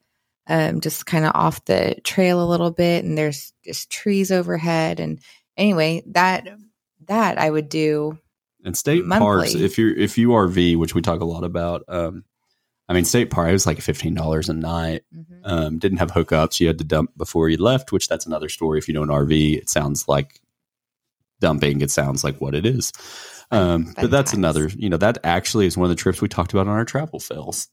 um, 0.48 0.82
just 0.82 1.06
kind 1.06 1.26
of 1.26 1.32
off 1.36 1.64
the 1.66 1.96
trail 2.04 2.44
a 2.44 2.50
little 2.50 2.72
bit, 2.72 3.04
and 3.04 3.18
there's 3.18 3.54
just 3.64 3.90
trees 3.90 4.32
overhead. 4.32 5.00
And 5.00 5.20
anyway, 5.56 6.04
that 6.08 6.48
that 7.08 7.38
I 7.38 7.50
would 7.50 7.70
do. 7.70 8.18
And 8.64 8.76
state 8.76 9.06
monthly. 9.06 9.26
parks, 9.26 9.54
if 9.54 9.78
you're 9.78 9.96
if 9.96 10.18
you 10.18 10.30
RV, 10.30 10.78
which 10.78 10.96
we 10.96 11.02
talk 11.02 11.22
a 11.22 11.26
lot 11.26 11.44
about, 11.44 11.84
um, 11.88 12.24
I 12.90 12.94
mean, 12.94 13.06
State 13.06 13.30
Park, 13.30 13.50
it 13.50 13.54
was 13.54 13.66
like 13.66 13.80
$15 13.80 14.50
a 14.50 14.54
night. 14.54 15.04
Mm-hmm. 15.14 15.34
Um, 15.44 15.80
didn't 15.80 15.98
have 15.98 16.12
hookups. 16.12 16.60
You 16.60 16.68
had 16.68 16.78
to 16.78 16.86
dump 16.86 17.12
before 17.18 17.50
you 17.50 17.58
left, 17.58 17.92
which 17.92 18.08
that's 18.08 18.26
another 18.26 18.50
story. 18.50 18.80
If 18.80 18.88
you 18.88 18.94
know 18.94 19.04
an 19.04 19.10
RV, 19.10 19.58
it 19.58 19.70
sounds 19.70 20.08
like 20.08 20.40
dumping. 21.40 21.82
It 21.82 21.92
sounds 21.92 22.24
like 22.24 22.40
what 22.40 22.56
it 22.56 22.66
is. 22.66 22.94
Um, 23.52 23.94
but 23.96 24.12
that's 24.12 24.34
another, 24.34 24.70
you 24.76 24.90
know, 24.90 24.98
that 24.98 25.20
actually 25.24 25.68
is 25.68 25.78
one 25.78 25.86
of 25.86 25.90
the 25.90 26.02
trips 26.02 26.22
we 26.22 26.28
talked 26.28 26.54
about 26.54 26.68
on 26.68 26.76
our 26.76 26.86
travel 26.86 27.20
fails. 27.20 27.68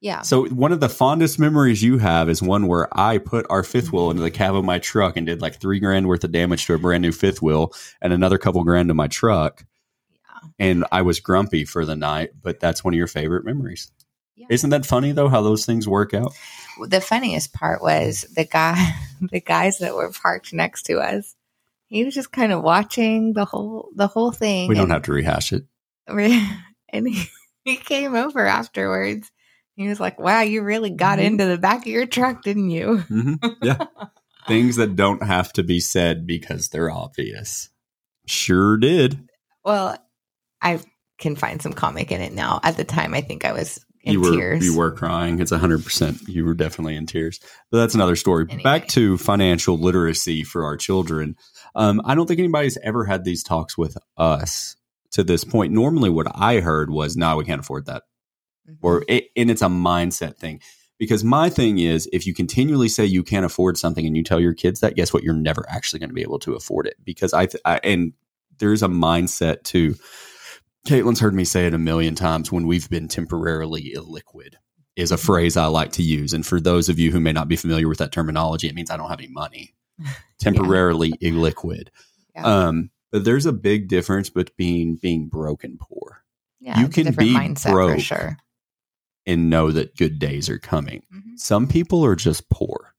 Yeah. 0.00 0.22
So 0.22 0.46
one 0.46 0.70
of 0.70 0.78
the 0.78 0.88
fondest 0.88 1.40
memories 1.40 1.82
you 1.82 1.98
have 1.98 2.28
is 2.28 2.40
one 2.40 2.68
where 2.68 2.88
I 2.96 3.18
put 3.18 3.46
our 3.50 3.64
fifth 3.64 3.92
wheel 3.92 4.10
into 4.10 4.22
the 4.22 4.30
cab 4.30 4.54
of 4.54 4.64
my 4.64 4.78
truck 4.78 5.16
and 5.16 5.26
did 5.26 5.42
like 5.42 5.60
three 5.60 5.80
grand 5.80 6.06
worth 6.06 6.22
of 6.22 6.30
damage 6.30 6.66
to 6.66 6.74
a 6.74 6.78
brand 6.78 7.02
new 7.02 7.10
fifth 7.10 7.42
wheel 7.42 7.72
and 8.00 8.12
another 8.12 8.38
couple 8.38 8.62
grand 8.62 8.88
to 8.88 8.94
my 8.94 9.08
truck. 9.08 9.64
Yeah. 10.10 10.48
And 10.60 10.84
I 10.92 11.02
was 11.02 11.18
grumpy 11.18 11.64
for 11.64 11.84
the 11.84 11.96
night, 11.96 12.30
but 12.40 12.60
that's 12.60 12.84
one 12.84 12.94
of 12.94 12.98
your 12.98 13.08
favorite 13.08 13.44
memories. 13.44 13.90
Yeah. 14.38 14.46
Isn't 14.50 14.70
that 14.70 14.86
funny 14.86 15.10
though 15.10 15.28
how 15.28 15.42
those 15.42 15.66
things 15.66 15.88
work 15.88 16.14
out? 16.14 16.32
The 16.86 17.00
funniest 17.00 17.52
part 17.52 17.82
was 17.82 18.22
the 18.36 18.44
guy 18.44 18.94
the 19.20 19.40
guys 19.40 19.78
that 19.78 19.94
were 19.94 20.12
parked 20.12 20.52
next 20.52 20.84
to 20.84 20.98
us. 20.98 21.34
He 21.88 22.04
was 22.04 22.14
just 22.14 22.30
kind 22.30 22.52
of 22.52 22.62
watching 22.62 23.32
the 23.32 23.44
whole 23.44 23.88
the 23.96 24.06
whole 24.06 24.30
thing. 24.30 24.68
We 24.68 24.76
don't 24.76 24.84
and, 24.84 24.92
have 24.92 25.02
to 25.02 25.12
rehash 25.12 25.52
it. 25.52 25.64
And 26.90 27.06
he, 27.06 27.26
he 27.64 27.76
came 27.76 28.14
over 28.14 28.46
afterwards. 28.46 29.30
He 29.76 29.86
was 29.88 30.00
like, 30.00 30.18
"Wow, 30.18 30.40
you 30.40 30.62
really 30.62 30.88
got 30.88 31.18
mm-hmm. 31.18 31.26
into 31.26 31.44
the 31.44 31.58
back 31.58 31.80
of 31.80 31.86
your 31.86 32.06
truck, 32.06 32.42
didn't 32.42 32.70
you?" 32.70 33.04
Mm-hmm. 33.10 33.46
Yeah, 33.60 33.84
things 34.48 34.76
that 34.76 34.96
don't 34.96 35.22
have 35.22 35.52
to 35.52 35.62
be 35.62 35.80
said 35.80 36.26
because 36.26 36.70
they're 36.70 36.90
obvious. 36.90 37.68
Sure 38.24 38.78
did. 38.78 39.28
Well, 39.66 39.98
I 40.62 40.80
can 41.18 41.36
find 41.36 41.60
some 41.60 41.74
comic 41.74 42.10
in 42.10 42.22
it 42.22 42.32
now. 42.32 42.58
At 42.62 42.78
the 42.78 42.84
time, 42.84 43.12
I 43.12 43.20
think 43.20 43.44
I 43.44 43.52
was 43.52 43.84
you 44.02 44.20
were 44.20 44.32
tears. 44.32 44.64
you 44.64 44.76
were 44.76 44.90
crying. 44.90 45.40
It's 45.40 45.50
hundred 45.50 45.84
percent. 45.84 46.22
You 46.28 46.44
were 46.44 46.54
definitely 46.54 46.96
in 46.96 47.06
tears. 47.06 47.40
But 47.70 47.78
that's 47.78 47.94
another 47.94 48.16
story. 48.16 48.46
Anyway. 48.48 48.62
Back 48.62 48.88
to 48.88 49.18
financial 49.18 49.78
literacy 49.78 50.44
for 50.44 50.64
our 50.64 50.76
children. 50.76 51.36
Um, 51.74 52.00
I 52.04 52.14
don't 52.14 52.26
think 52.26 52.38
anybody's 52.38 52.78
ever 52.78 53.04
had 53.04 53.24
these 53.24 53.42
talks 53.42 53.76
with 53.76 53.96
us 54.16 54.76
to 55.12 55.24
this 55.24 55.44
point. 55.44 55.72
Normally, 55.72 56.10
what 56.10 56.26
I 56.34 56.60
heard 56.60 56.90
was, 56.90 57.16
"No, 57.16 57.36
we 57.36 57.44
can't 57.44 57.60
afford 57.60 57.86
that," 57.86 58.04
mm-hmm. 58.68 58.86
or 58.86 59.04
it, 59.08 59.28
and 59.36 59.50
it's 59.50 59.62
a 59.62 59.66
mindset 59.66 60.36
thing. 60.36 60.60
Because 60.98 61.22
my 61.22 61.48
thing 61.48 61.78
is, 61.78 62.08
if 62.12 62.26
you 62.26 62.34
continually 62.34 62.88
say 62.88 63.04
you 63.04 63.22
can't 63.22 63.46
afford 63.46 63.78
something 63.78 64.04
and 64.04 64.16
you 64.16 64.24
tell 64.24 64.40
your 64.40 64.54
kids 64.54 64.80
that, 64.80 64.96
guess 64.96 65.12
what? 65.12 65.22
You're 65.22 65.34
never 65.34 65.64
actually 65.68 66.00
going 66.00 66.10
to 66.10 66.14
be 66.14 66.22
able 66.22 66.40
to 66.40 66.54
afford 66.54 66.88
it. 66.88 66.96
Because 67.04 67.32
I, 67.32 67.46
th- 67.46 67.62
I 67.64 67.80
and 67.84 68.14
there's 68.58 68.82
a 68.82 68.88
mindset 68.88 69.62
to 69.64 69.94
Caitlin's 70.88 71.20
heard 71.20 71.34
me 71.34 71.44
say 71.44 71.66
it 71.66 71.74
a 71.74 71.78
million 71.78 72.14
times 72.14 72.50
when 72.50 72.66
we've 72.66 72.88
been 72.88 73.08
temporarily 73.08 73.92
illiquid 73.94 74.54
is 74.96 75.12
a 75.12 75.16
mm-hmm. 75.16 75.26
phrase 75.26 75.56
I 75.56 75.66
like 75.66 75.92
to 75.92 76.02
use. 76.02 76.32
And 76.32 76.46
for 76.46 76.60
those 76.60 76.88
of 76.88 76.98
you 76.98 77.12
who 77.12 77.20
may 77.20 77.32
not 77.32 77.46
be 77.46 77.56
familiar 77.56 77.88
with 77.88 77.98
that 77.98 78.10
terminology, 78.10 78.68
it 78.68 78.74
means 78.74 78.90
I 78.90 78.96
don't 78.96 79.10
have 79.10 79.20
any 79.20 79.28
money. 79.28 79.74
Temporarily 80.38 81.12
yeah. 81.20 81.30
illiquid. 81.30 81.88
Yeah. 82.34 82.42
Um, 82.44 82.90
but 83.12 83.24
there's 83.24 83.46
a 83.46 83.52
big 83.52 83.88
difference 83.88 84.30
between 84.30 84.96
being 84.96 85.28
broke 85.28 85.62
and 85.62 85.78
poor. 85.78 86.22
Yeah, 86.60 86.80
you 86.80 86.88
can 86.88 87.14
be 87.14 87.36
broke 87.66 88.00
sure. 88.00 88.36
and 89.26 89.50
know 89.50 89.70
that 89.70 89.96
good 89.96 90.18
days 90.18 90.48
are 90.48 90.58
coming. 90.58 91.02
Mm-hmm. 91.14 91.36
Some 91.36 91.68
people 91.68 92.04
are 92.04 92.16
just 92.16 92.48
poor 92.48 92.94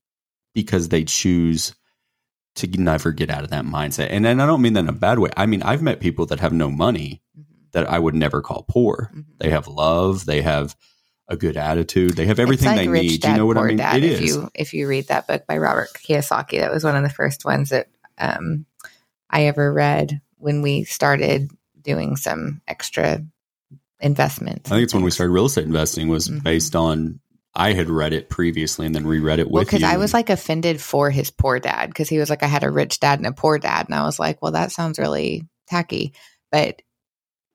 because 0.53 0.89
they 0.89 1.05
choose 1.05 1.73
to 2.55 2.67
never 2.67 3.11
get 3.11 3.29
out 3.29 3.43
of 3.43 3.49
that 3.49 3.65
mindset. 3.65 4.07
And, 4.09 4.25
and 4.25 4.41
I 4.41 4.45
don't 4.45 4.61
mean 4.61 4.73
that 4.73 4.81
in 4.81 4.89
a 4.89 4.93
bad 4.93 5.19
way. 5.19 5.31
I 5.35 5.45
mean, 5.45 5.63
I've 5.63 5.81
met 5.81 5.99
people 5.99 6.25
that 6.27 6.39
have 6.39 6.53
no 6.53 6.69
money 6.69 7.21
that 7.71 7.89
I 7.89 7.99
would 7.99 8.15
never 8.15 8.41
call 8.41 8.65
poor. 8.67 9.11
Mm-hmm. 9.11 9.31
They 9.39 9.49
have 9.49 9.67
love. 9.67 10.25
They 10.25 10.41
have 10.41 10.75
a 11.27 11.37
good 11.37 11.57
attitude. 11.57 12.15
They 12.15 12.25
have 12.25 12.39
everything 12.39 12.69
like 12.69 12.77
they 12.77 12.87
need. 12.87 13.21
Dad, 13.21 13.31
you 13.31 13.37
know 13.37 13.45
what 13.45 13.57
I 13.57 13.65
mean? 13.65 13.77
Dad, 13.77 13.97
it 13.97 14.03
if 14.03 14.21
is. 14.21 14.35
You, 14.35 14.49
if 14.55 14.73
you 14.73 14.87
read 14.87 15.07
that 15.07 15.27
book 15.27 15.45
by 15.47 15.57
Robert 15.57 15.89
Kiyosaki, 15.93 16.59
that 16.59 16.71
was 16.71 16.83
one 16.83 16.95
of 16.95 17.03
the 17.03 17.09
first 17.09 17.45
ones 17.45 17.69
that 17.69 17.87
um, 18.17 18.65
I 19.29 19.45
ever 19.45 19.71
read 19.71 20.21
when 20.37 20.61
we 20.61 20.83
started 20.83 21.51
doing 21.81 22.15
some 22.15 22.61
extra 22.67 23.23
investments. 23.99 24.71
I 24.71 24.75
think 24.75 24.85
it's 24.85 24.93
when 24.93 25.03
we 25.03 25.11
started 25.11 25.33
real 25.33 25.45
estate 25.45 25.65
investing 25.65 26.07
was 26.07 26.27
mm-hmm. 26.27 26.39
based 26.39 26.75
on 26.75 27.19
I 27.53 27.73
had 27.73 27.89
read 27.89 28.13
it 28.13 28.29
previously 28.29 28.85
and 28.85 28.95
then 28.95 29.05
reread 29.05 29.39
it 29.39 29.47
with 29.47 29.53
well, 29.53 29.63
because 29.65 29.83
I 29.83 29.97
was 29.97 30.13
like 30.13 30.29
offended 30.29 30.79
for 30.81 31.09
his 31.09 31.31
poor 31.31 31.59
dad 31.59 31.87
because 31.87 32.07
he 32.07 32.17
was 32.17 32.29
like 32.29 32.43
I 32.43 32.47
had 32.47 32.63
a 32.63 32.71
rich 32.71 32.99
dad 32.99 33.19
and 33.19 33.27
a 33.27 33.31
poor 33.31 33.59
dad 33.59 33.87
and 33.87 33.95
I 33.95 34.03
was 34.03 34.19
like, 34.19 34.41
well, 34.41 34.53
that 34.53 34.71
sounds 34.71 34.99
really 34.99 35.47
tacky. 35.67 36.13
But 36.51 36.81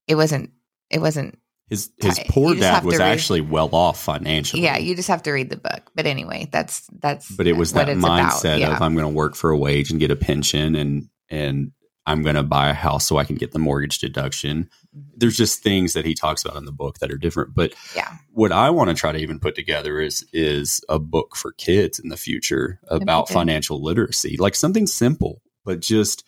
it 0.06 0.14
wasn't 0.14 0.50
it 0.90 1.00
wasn't 1.00 1.38
his 1.68 1.90
his 1.98 2.20
poor 2.28 2.54
dad 2.54 2.84
was 2.84 3.00
actually 3.00 3.40
well 3.40 3.70
off 3.72 4.00
financially. 4.00 4.62
Yeah, 4.62 4.76
you 4.76 4.94
just 4.94 5.08
have 5.08 5.22
to 5.22 5.32
read 5.32 5.48
the 5.48 5.56
book. 5.56 5.90
But 5.94 6.06
anyway, 6.06 6.48
that's 6.52 6.86
that's 7.00 7.30
But 7.30 7.46
it 7.46 7.56
was 7.56 7.72
that 7.72 7.88
mindset 7.88 8.60
yeah. 8.60 8.76
of 8.76 8.82
I'm 8.82 8.94
going 8.94 9.06
to 9.06 9.14
work 9.14 9.34
for 9.34 9.50
a 9.50 9.56
wage 9.56 9.90
and 9.90 9.98
get 9.98 10.10
a 10.10 10.16
pension 10.16 10.74
and 10.74 11.08
and 11.30 11.72
I'm 12.06 12.22
going 12.22 12.36
to 12.36 12.42
buy 12.42 12.68
a 12.68 12.74
house 12.74 13.06
so 13.06 13.16
I 13.16 13.24
can 13.24 13.36
get 13.36 13.52
the 13.52 13.58
mortgage 13.58 13.98
deduction. 13.98 14.68
Mm-hmm. 14.94 15.00
There's 15.16 15.36
just 15.36 15.62
things 15.62 15.94
that 15.94 16.04
he 16.04 16.14
talks 16.14 16.44
about 16.44 16.58
in 16.58 16.66
the 16.66 16.72
book 16.72 16.98
that 16.98 17.10
are 17.10 17.16
different. 17.16 17.54
But 17.54 17.72
yeah. 17.96 18.12
what 18.30 18.52
I 18.52 18.68
want 18.68 18.90
to 18.90 18.94
try 18.94 19.12
to 19.12 19.18
even 19.18 19.40
put 19.40 19.54
together 19.54 20.00
is 20.00 20.26
is 20.32 20.82
a 20.88 20.98
book 20.98 21.34
for 21.34 21.52
kids 21.52 21.98
in 21.98 22.10
the 22.10 22.16
future 22.16 22.78
about 22.88 23.30
financial 23.30 23.82
literacy, 23.82 24.36
like 24.38 24.54
something 24.54 24.86
simple, 24.86 25.40
but 25.64 25.80
just 25.80 26.24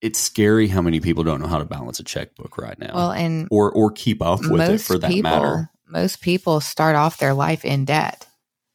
it's 0.00 0.18
scary 0.18 0.68
how 0.68 0.80
many 0.80 1.00
people 1.00 1.24
don't 1.24 1.40
know 1.40 1.48
how 1.48 1.58
to 1.58 1.64
balance 1.64 1.98
a 2.00 2.04
checkbook 2.04 2.58
right 2.58 2.78
now. 2.78 2.92
Well, 2.94 3.12
and 3.12 3.48
or 3.50 3.70
or 3.70 3.90
keep 3.90 4.22
up 4.22 4.40
with 4.44 4.60
it 4.60 4.80
for 4.80 4.98
that 4.98 5.10
people, 5.10 5.30
matter. 5.30 5.70
Most 5.86 6.20
people 6.20 6.60
start 6.60 6.96
off 6.96 7.18
their 7.18 7.34
life 7.34 7.64
in 7.64 7.84
debt. 7.84 8.26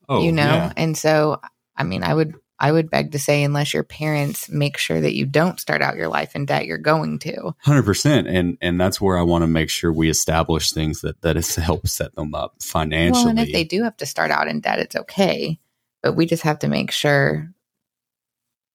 Oh, 0.10 0.24
you 0.24 0.32
know, 0.32 0.44
yeah. 0.44 0.74
and 0.76 0.98
so 0.98 1.40
I 1.78 1.84
mean, 1.84 2.04
I 2.04 2.14
would 2.14 2.36
I 2.60 2.72
would 2.72 2.90
beg 2.90 3.12
to 3.12 3.20
say, 3.20 3.44
unless 3.44 3.74
your 3.74 3.84
parents 3.84 4.50
make 4.50 4.78
sure 4.78 5.02
that 5.02 5.16
you 5.16 5.26
don't 5.26 5.60
start 5.60 5.82
out 5.82 5.96
your 5.96 6.08
life 6.08 6.36
in 6.36 6.46
debt, 6.46 6.66
you're 6.66 6.78
going 6.78 7.20
to. 7.20 7.54
Hundred 7.60 7.84
percent, 7.84 8.28
and 8.28 8.58
and 8.62 8.80
that's 8.80 9.02
where 9.02 9.18
I 9.18 9.22
want 9.22 9.44
to 9.44 9.48
make 9.48 9.70
sure 9.70 9.92
we 9.92 10.10
establish 10.10 10.72
things 10.72 11.02
that 11.02 11.22
that 11.22 11.38
is 11.38 11.54
to 11.56 11.62
help 11.62 11.88
set 11.88 12.16
them 12.16 12.36
up 12.36 12.56
financially. 12.62 13.24
Well, 13.24 13.30
and 13.30 13.40
if 13.40 13.52
they 13.52 13.64
do 13.64 13.84
have 13.84 13.98
to 13.98 14.06
start 14.06 14.32
out 14.32 14.48
in 14.48 14.60
debt, 14.60 14.80
it's 14.80 14.96
okay, 14.96 15.60
but 16.02 16.14
we 16.14 16.26
just 16.26 16.44
have 16.44 16.60
to 16.60 16.68
make 16.68 16.92
sure 16.92 17.50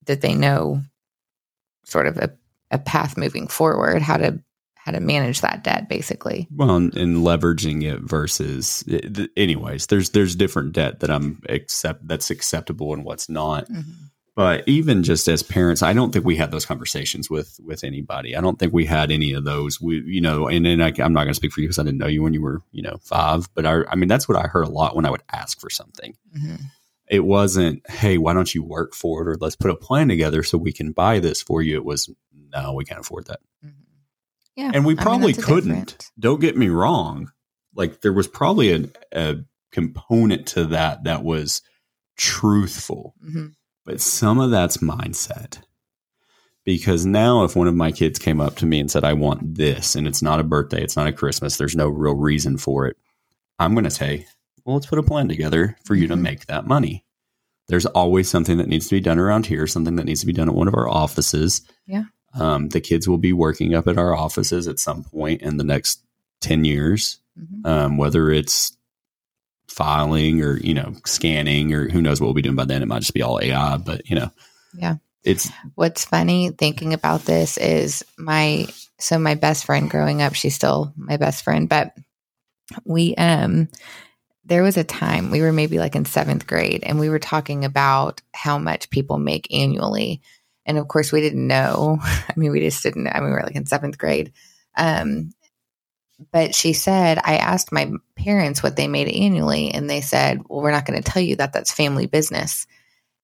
that 0.07 0.23
they 0.23 0.35
know 0.35 0.83
sort 1.89 2.07
of 2.07 2.19
a, 2.19 2.31
a 2.71 2.79
path 2.79 3.17
moving 3.17 3.49
forward, 3.49 4.03
how 4.03 4.17
to 4.17 4.41
how 4.89 4.93
to 4.93 5.01
manage 5.01 5.43
that 5.43 5.63
debt 5.63 5.87
basically 5.87 6.49
well 6.51 6.77
and, 6.77 6.95
leveraging 6.95 7.85
it 7.85 8.01
versus 8.01 8.83
anyways 9.37 9.87
there's 9.89 10.11
there's 10.11 10.35
different 10.35 10.73
debt 10.73 11.01
that 11.01 11.11
i'm 11.11 11.43
accept 11.51 12.09
that's 12.09 12.31
acceptable 12.31 12.95
and 12.95 13.05
what's 13.05 13.29
not 13.29 13.69
mm-hmm. 13.69 13.91
but 14.35 14.67
even 14.67 15.03
just 15.03 15.29
as 15.29 15.43
parents, 15.43 15.83
I 15.83 15.93
don't 15.93 16.13
think 16.13 16.25
we 16.25 16.37
had 16.37 16.53
those 16.53 16.65
conversations 16.65 17.29
with 17.29 17.59
with 17.63 17.83
anybody. 17.83 18.37
I 18.37 18.41
don't 18.41 18.57
think 18.57 18.73
we 18.73 18.87
had 18.87 19.11
any 19.11 19.33
of 19.33 19.45
those. 19.45 19.81
We, 19.81 20.01
you 20.07 20.21
know, 20.21 20.47
and 20.47 20.65
then 20.65 20.81
I, 20.81 20.93
am 21.01 21.13
not 21.13 21.25
going 21.25 21.31
to 21.31 21.35
speak 21.35 21.51
for 21.51 21.61
you 21.61 21.67
because 21.67 21.81
I 21.81 21.83
didn't 21.83 21.99
know 21.99 22.07
you 22.07 22.23
when 22.23 22.35
you 22.35 22.43
were, 22.43 22.63
you 22.71 22.83
know, 22.83 22.99
five. 23.03 23.49
But 23.55 23.67
I, 23.67 23.81
I 23.91 23.97
mean, 23.97 24.09
that's 24.09 24.29
what 24.29 24.39
I 24.39 24.47
heard 24.47 24.65
a 24.65 24.71
lot 24.71 24.95
when 24.95 25.07
I 25.07 25.11
would 25.11 25.25
ask 25.33 25.61
for 25.61 25.69
something. 25.71 26.17
Mm-hmm. 26.37 26.55
It 27.11 27.25
wasn't, 27.25 27.89
hey, 27.91 28.19
why 28.19 28.35
don't 28.35 28.55
you 28.55 28.63
work 28.63 28.95
for 28.95 29.23
it, 29.23 29.29
or 29.29 29.37
let's 29.41 29.57
put 29.57 29.71
a 29.71 29.77
plan 29.77 30.09
together 30.09 30.43
so 30.43 30.59
we 30.59 30.73
can 30.73 30.93
buy 30.93 31.21
this 31.21 31.43
for 31.43 31.63
you. 31.63 31.77
It 31.77 31.85
was, 31.85 32.11
no, 32.53 32.75
we 32.75 32.85
can't 32.85 33.01
afford 33.01 33.27
that. 33.27 33.41
Mm-hmm. 33.65 33.75
Yeah, 34.57 34.73
and 34.75 34.85
we 34.85 34.95
probably 34.95 35.33
mean, 35.33 35.43
couldn't. 35.43 35.87
Difference. 35.87 36.13
Don't 36.19 36.41
get 36.41 36.57
me 36.57 36.69
wrong. 36.69 37.31
Like 37.75 38.01
there 38.01 38.13
was 38.13 38.27
probably 38.27 38.73
a, 38.73 38.85
a 39.13 39.37
component 39.73 40.49
to 40.49 40.65
that 40.67 41.05
that 41.05 41.23
was 41.23 41.63
truthful. 42.17 43.15
Mm-hmm 43.25 43.49
but 43.89 44.03
some 44.03 44.39
of 44.39 44.51
that's 44.51 44.77
mindset. 44.77 45.63
Because 46.67 47.07
now, 47.07 47.45
if 47.45 47.57
one 47.57 47.69
of 47.69 47.75
my 47.75 47.91
kids 47.91 48.19
came 48.19 48.39
up 48.39 48.57
to 48.57 48.67
me 48.67 48.81
and 48.81 48.91
said, 48.91 49.03
I 49.03 49.15
want 49.15 49.55
this, 49.55 49.97
and 49.97 50.07
it's 50.07 50.21
not 50.21 50.41
a 50.41 50.45
birthday, 50.45 50.83
it's 50.83 50.95
not 50.95 51.07
a 51.07 51.13
Christmas, 51.13 51.57
there's 51.57 51.75
no 51.75 51.89
real 51.89 52.15
reason 52.15 52.59
for 52.59 52.87
it, 52.87 52.99
I'm 53.59 53.73
going 53.73 53.85
to 53.85 53.91
say, 53.91 54.27
well, 54.69 54.77
let's 54.77 54.87
put 54.87 54.99
a 54.99 55.03
plan 55.03 55.29
together 55.29 55.79
for 55.87 55.95
you 55.95 56.07
to 56.09 56.13
mm-hmm. 56.13 56.25
make 56.25 56.45
that 56.45 56.67
money. 56.67 57.03
There's 57.69 57.87
always 57.87 58.29
something 58.29 58.59
that 58.59 58.69
needs 58.69 58.87
to 58.89 58.97
be 58.97 59.01
done 59.01 59.19
around 59.19 59.47
here, 59.47 59.67
something 59.67 59.97
that 59.97 60.05
needs 60.05 60.21
to 60.21 60.27
be 60.27 60.35
done 60.35 60.47
at 60.47 60.55
one 60.55 60.69
of 60.69 60.75
our 60.75 60.87
offices. 60.87 61.63
Yeah. 61.87 62.05
Um, 62.39 62.69
the 62.69 62.83
kids 62.83 63.09
will 63.09 63.17
be 63.17 63.33
working 63.33 63.75
up 63.75 63.89
at 63.89 63.97
our 63.97 64.15
offices 64.15 64.69
at 64.69 64.79
some 64.79 65.05
point 65.05 65.41
in 65.41 65.57
the 65.57 65.65
next 65.65 66.05
10 66.43 66.67
years, 66.67 67.19
mm-hmm. 67.41 67.67
um, 67.67 67.97
whether 67.97 68.31
it's 68.31 68.77
filing 69.69 70.43
or 70.43 70.59
you 70.59 70.75
know 70.75 70.95
scanning 71.07 71.73
or 71.73 71.89
who 71.89 72.03
knows 72.03 72.21
what 72.21 72.27
we'll 72.27 72.35
be 72.35 72.43
doing 72.43 72.57
by 72.57 72.65
then 72.65 72.83
it 72.83 72.89
might 72.89 73.01
just 73.01 73.13
be 73.13 73.23
all 73.23 73.39
ai 73.41 73.77
but 73.77 74.09
you 74.09 74.17
know 74.17 74.31
yeah 74.75 74.97
it's 75.23 75.51
what's 75.75 76.07
funny 76.07 76.51
thinking 76.51 76.95
about 76.95 77.21
this 77.27 77.59
is 77.59 78.03
my 78.17 78.67
so 78.99 79.19
my 79.19 79.35
best 79.35 79.67
friend 79.67 79.91
growing 79.91 80.23
up 80.23 80.35
she's 80.35 80.55
still 80.55 80.93
my 80.97 81.19
best 81.19 81.45
friend 81.45 81.69
but 81.69 81.95
we 82.87 83.15
um 83.17 83.69
there 84.49 84.63
was 84.63 84.77
a 84.77 84.85
time 84.85 85.31
we 85.31 85.41
were 85.41 85.53
maybe 85.53 85.79
like 85.79 85.95
in 85.95 86.05
seventh 86.05 86.47
grade 86.47 86.83
and 86.85 86.99
we 86.99 87.09
were 87.09 87.19
talking 87.19 87.65
about 87.65 88.21
how 88.35 88.59
much 88.59 88.91
people 88.91 89.19
make 89.19 89.53
annually 89.53 90.21
and 90.67 90.79
of 90.79 90.89
course 90.89 91.13
we 91.13 91.21
didn't 91.21 91.47
know 91.47 91.99
i 92.03 92.33
mean 92.37 92.51
we 92.51 92.61
just 92.61 92.83
didn't 92.83 93.07
i 93.09 93.21
mean 93.21 93.31
we 93.31 93.35
were 93.35 93.43
like 93.43 93.57
in 93.57 93.67
seventh 93.67 93.99
grade 93.99 94.33
um 94.77 95.31
but 96.33 96.55
she 96.55 96.73
said, 96.73 97.21
I 97.23 97.37
asked 97.37 97.71
my 97.71 97.93
parents 98.17 98.63
what 98.63 98.77
they 98.77 98.89
made 98.89 99.09
annually, 99.09 99.71
and 99.71 99.89
they 99.89 100.01
said, 100.01 100.41
Well, 100.49 100.63
we're 100.63 100.73
not 100.73 100.85
going 100.85 101.01
to 101.01 101.09
tell 101.09 101.23
you 101.23 101.37
that 101.37 101.53
that's 101.53 101.73
family 101.73 102.07
business. 102.07 102.67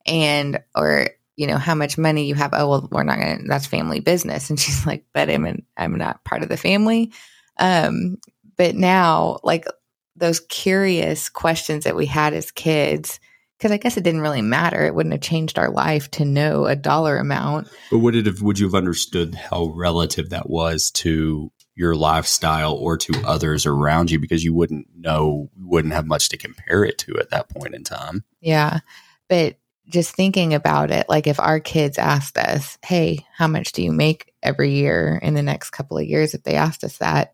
And, 0.06 0.60
or, 0.76 1.08
you 1.36 1.46
know, 1.46 1.56
how 1.58 1.74
much 1.74 1.98
money 1.98 2.26
you 2.26 2.34
have. 2.34 2.52
Oh, 2.52 2.68
well, 2.68 2.88
we're 2.92 3.02
not 3.02 3.18
going 3.18 3.38
to, 3.38 3.48
that's 3.48 3.66
family 3.66 4.00
business. 4.00 4.48
And 4.50 4.60
she's 4.60 4.86
like, 4.86 5.04
But 5.12 5.28
I'm, 5.28 5.44
in, 5.46 5.64
I'm 5.76 5.96
not 5.96 6.24
part 6.24 6.42
of 6.42 6.48
the 6.48 6.56
family. 6.56 7.12
Um, 7.58 8.18
but 8.56 8.76
now, 8.76 9.40
like 9.42 9.66
those 10.16 10.40
curious 10.40 11.28
questions 11.28 11.84
that 11.84 11.96
we 11.96 12.06
had 12.06 12.34
as 12.34 12.50
kids, 12.50 13.18
because 13.58 13.72
I 13.72 13.76
guess 13.76 13.96
it 13.96 14.04
didn't 14.04 14.20
really 14.20 14.42
matter. 14.42 14.84
It 14.84 14.94
wouldn't 14.94 15.12
have 15.12 15.22
changed 15.22 15.58
our 15.58 15.70
life 15.70 16.10
to 16.12 16.24
know 16.24 16.66
a 16.66 16.76
dollar 16.76 17.16
amount. 17.18 17.68
But 17.90 17.98
would 17.98 18.14
it 18.14 18.26
have? 18.26 18.42
Would 18.42 18.58
you 18.58 18.66
have 18.66 18.74
understood 18.74 19.34
how 19.34 19.72
relative 19.74 20.30
that 20.30 20.48
was 20.48 20.90
to 20.92 21.50
your 21.76 21.94
lifestyle 21.94 22.74
or 22.74 22.96
to 22.96 23.12
others 23.26 23.66
around 23.66 24.10
you 24.10 24.18
because 24.18 24.44
you 24.44 24.54
wouldn't 24.54 24.86
know, 24.96 25.50
wouldn't 25.56 25.94
have 25.94 26.06
much 26.06 26.28
to 26.28 26.36
compare 26.36 26.84
it 26.84 26.98
to 26.98 27.18
at 27.18 27.30
that 27.30 27.48
point 27.48 27.74
in 27.74 27.82
time. 27.82 28.24
Yeah. 28.40 28.80
But 29.28 29.58
just 29.88 30.14
thinking 30.14 30.54
about 30.54 30.90
it, 30.90 31.08
like 31.08 31.26
if 31.26 31.40
our 31.40 31.60
kids 31.60 31.98
asked 31.98 32.38
us, 32.38 32.78
Hey, 32.84 33.26
how 33.36 33.48
much 33.48 33.72
do 33.72 33.82
you 33.82 33.92
make 33.92 34.32
every 34.42 34.72
year 34.72 35.18
in 35.22 35.34
the 35.34 35.42
next 35.42 35.70
couple 35.70 35.98
of 35.98 36.04
years? 36.04 36.34
If 36.34 36.44
they 36.44 36.54
asked 36.54 36.84
us 36.84 36.98
that, 36.98 37.33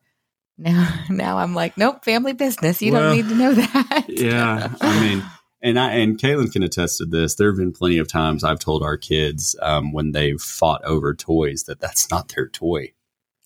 now, 0.61 0.95
now 1.11 1.39
I'm 1.39 1.55
like, 1.55 1.77
nope, 1.77 2.05
family 2.05 2.33
business. 2.33 2.81
You 2.83 2.93
well, 2.93 3.03
don't 3.03 3.17
need 3.17 3.29
to 3.29 3.35
know 3.35 3.55
that. 3.55 4.05
yeah. 4.09 4.73
I 4.81 5.01
mean, 5.01 5.25
and 5.63 5.79
I 5.79 5.93
and 5.93 6.19
Caitlin 6.19 6.53
can 6.53 6.63
attest 6.63 6.99
to 6.99 7.07
this. 7.07 7.35
There 7.35 7.51
have 7.51 7.59
been 7.59 7.73
plenty 7.73 7.99
of 7.99 8.09
times 8.09 8.45
I've 8.45 8.59
told 8.61 8.83
our 8.83 8.97
kids 8.97 9.57
um, 9.63 9.93
when 9.93 10.13
they've 10.13 10.41
fought 10.41 10.85
over 10.85 11.15
toys 11.15 11.65
that 11.65 11.81
that's 11.81 12.11
not 12.11 12.29
their 12.29 12.49
toy. 12.49 12.93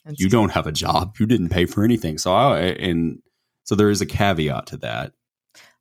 That's 0.05 0.21
you 0.21 0.29
true. 0.29 0.41
don't 0.41 0.51
have 0.51 0.67
a 0.67 0.73
job. 0.73 1.17
You 1.19 1.27
didn't 1.27 1.49
pay 1.49 1.67
for 1.67 1.85
anything. 1.85 2.19
So 2.19 2.35
I 2.35 2.61
and 2.61 3.23
so 3.65 3.75
there 3.75 3.91
is 3.91 4.01
a 4.01 4.07
caveat 4.07 4.67
to 4.67 4.77
that. 4.79 5.13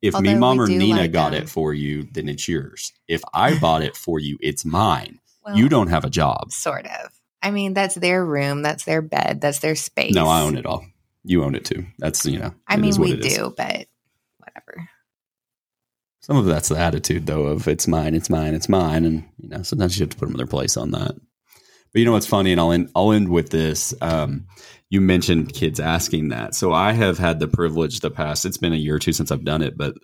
If 0.00 0.14
Although 0.14 0.32
me, 0.32 0.38
mom, 0.38 0.60
or 0.60 0.66
Nina 0.66 1.00
like 1.00 1.12
got 1.12 1.32
them. 1.32 1.42
it 1.42 1.48
for 1.48 1.72
you, 1.72 2.06
then 2.12 2.28
it's 2.28 2.46
yours. 2.46 2.92
If 3.08 3.22
I 3.32 3.58
bought 3.58 3.82
it 3.82 3.96
for 3.96 4.18
you, 4.18 4.38
it's 4.40 4.64
mine. 4.64 5.18
Well, 5.44 5.56
you 5.56 5.68
don't 5.68 5.88
have 5.88 6.04
a 6.04 6.10
job. 6.10 6.52
Sort 6.52 6.86
of. 6.86 7.10
I 7.42 7.50
mean, 7.50 7.74
that's 7.74 7.94
their 7.94 8.24
room, 8.24 8.62
that's 8.62 8.84
their 8.84 9.02
bed, 9.02 9.40
that's 9.40 9.58
their 9.58 9.74
space. 9.74 10.14
No, 10.14 10.28
I 10.28 10.40
own 10.40 10.56
it 10.56 10.64
all. 10.64 10.86
You 11.24 11.42
own 11.44 11.54
it 11.54 11.64
too. 11.64 11.86
That's 11.98 12.24
you 12.26 12.38
know. 12.38 12.54
I 12.68 12.76
mean, 12.76 12.94
we 12.98 13.16
do, 13.16 13.26
is. 13.26 13.38
but 13.56 13.86
whatever. 14.38 14.88
Some 16.20 16.36
of 16.36 16.44
that's 16.46 16.68
the 16.68 16.78
attitude, 16.78 17.26
though, 17.26 17.46
of 17.46 17.68
it's 17.68 17.86
mine, 17.86 18.14
it's 18.14 18.30
mine, 18.30 18.54
it's 18.54 18.68
mine, 18.68 19.04
and 19.04 19.24
you 19.38 19.48
know, 19.48 19.62
sometimes 19.62 19.98
you 19.98 20.04
have 20.04 20.10
to 20.10 20.16
put 20.16 20.26
them 20.26 20.34
in 20.34 20.38
their 20.38 20.46
place 20.46 20.76
on 20.76 20.90
that. 20.92 21.14
But 21.14 21.98
you 21.98 22.04
know 22.04 22.12
what's 22.12 22.26
funny, 22.26 22.50
and 22.52 22.60
I'll 22.60 22.72
end, 22.72 22.90
I'll 22.94 23.12
end 23.12 23.28
with 23.28 23.50
this. 23.50 23.94
Um, 24.00 24.46
you 24.90 25.00
mentioned 25.00 25.52
kids 25.52 25.80
asking 25.80 26.30
that, 26.30 26.54
so 26.54 26.72
I 26.72 26.92
have 26.92 27.18
had 27.18 27.40
the 27.40 27.48
privilege 27.48 28.00
the 28.00 28.10
past. 28.10 28.44
It's 28.44 28.56
been 28.56 28.72
a 28.72 28.76
year 28.76 28.96
or 28.96 28.98
two 28.98 29.12
since 29.12 29.30
I've 29.30 29.44
done 29.44 29.62
it, 29.62 29.76
but 29.76 29.94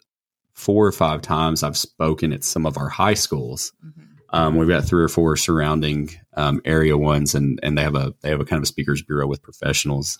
four 0.53 0.87
or 0.87 0.93
five 0.93 1.23
times 1.23 1.63
I've 1.63 1.77
spoken 1.77 2.33
at 2.33 2.45
some 2.45 2.67
of 2.67 2.77
our 2.77 2.89
high 2.89 3.15
schools. 3.15 3.73
Mm-hmm. 3.85 4.03
Um, 4.33 4.57
we've 4.57 4.69
got 4.69 4.85
three 4.85 5.03
or 5.03 5.09
four 5.09 5.37
surrounding 5.37 6.11
um, 6.37 6.61
area 6.65 6.97
ones, 6.97 7.35
and 7.35 7.59
and 7.63 7.77
they 7.77 7.83
have 7.83 7.97
a 7.97 8.15
they 8.21 8.31
have 8.31 8.41
a 8.41 8.45
kind 8.45 8.59
of 8.59 8.65
a 8.65 8.67
speakers 8.67 9.03
bureau 9.03 9.27
with 9.27 9.43
professionals, 9.43 10.19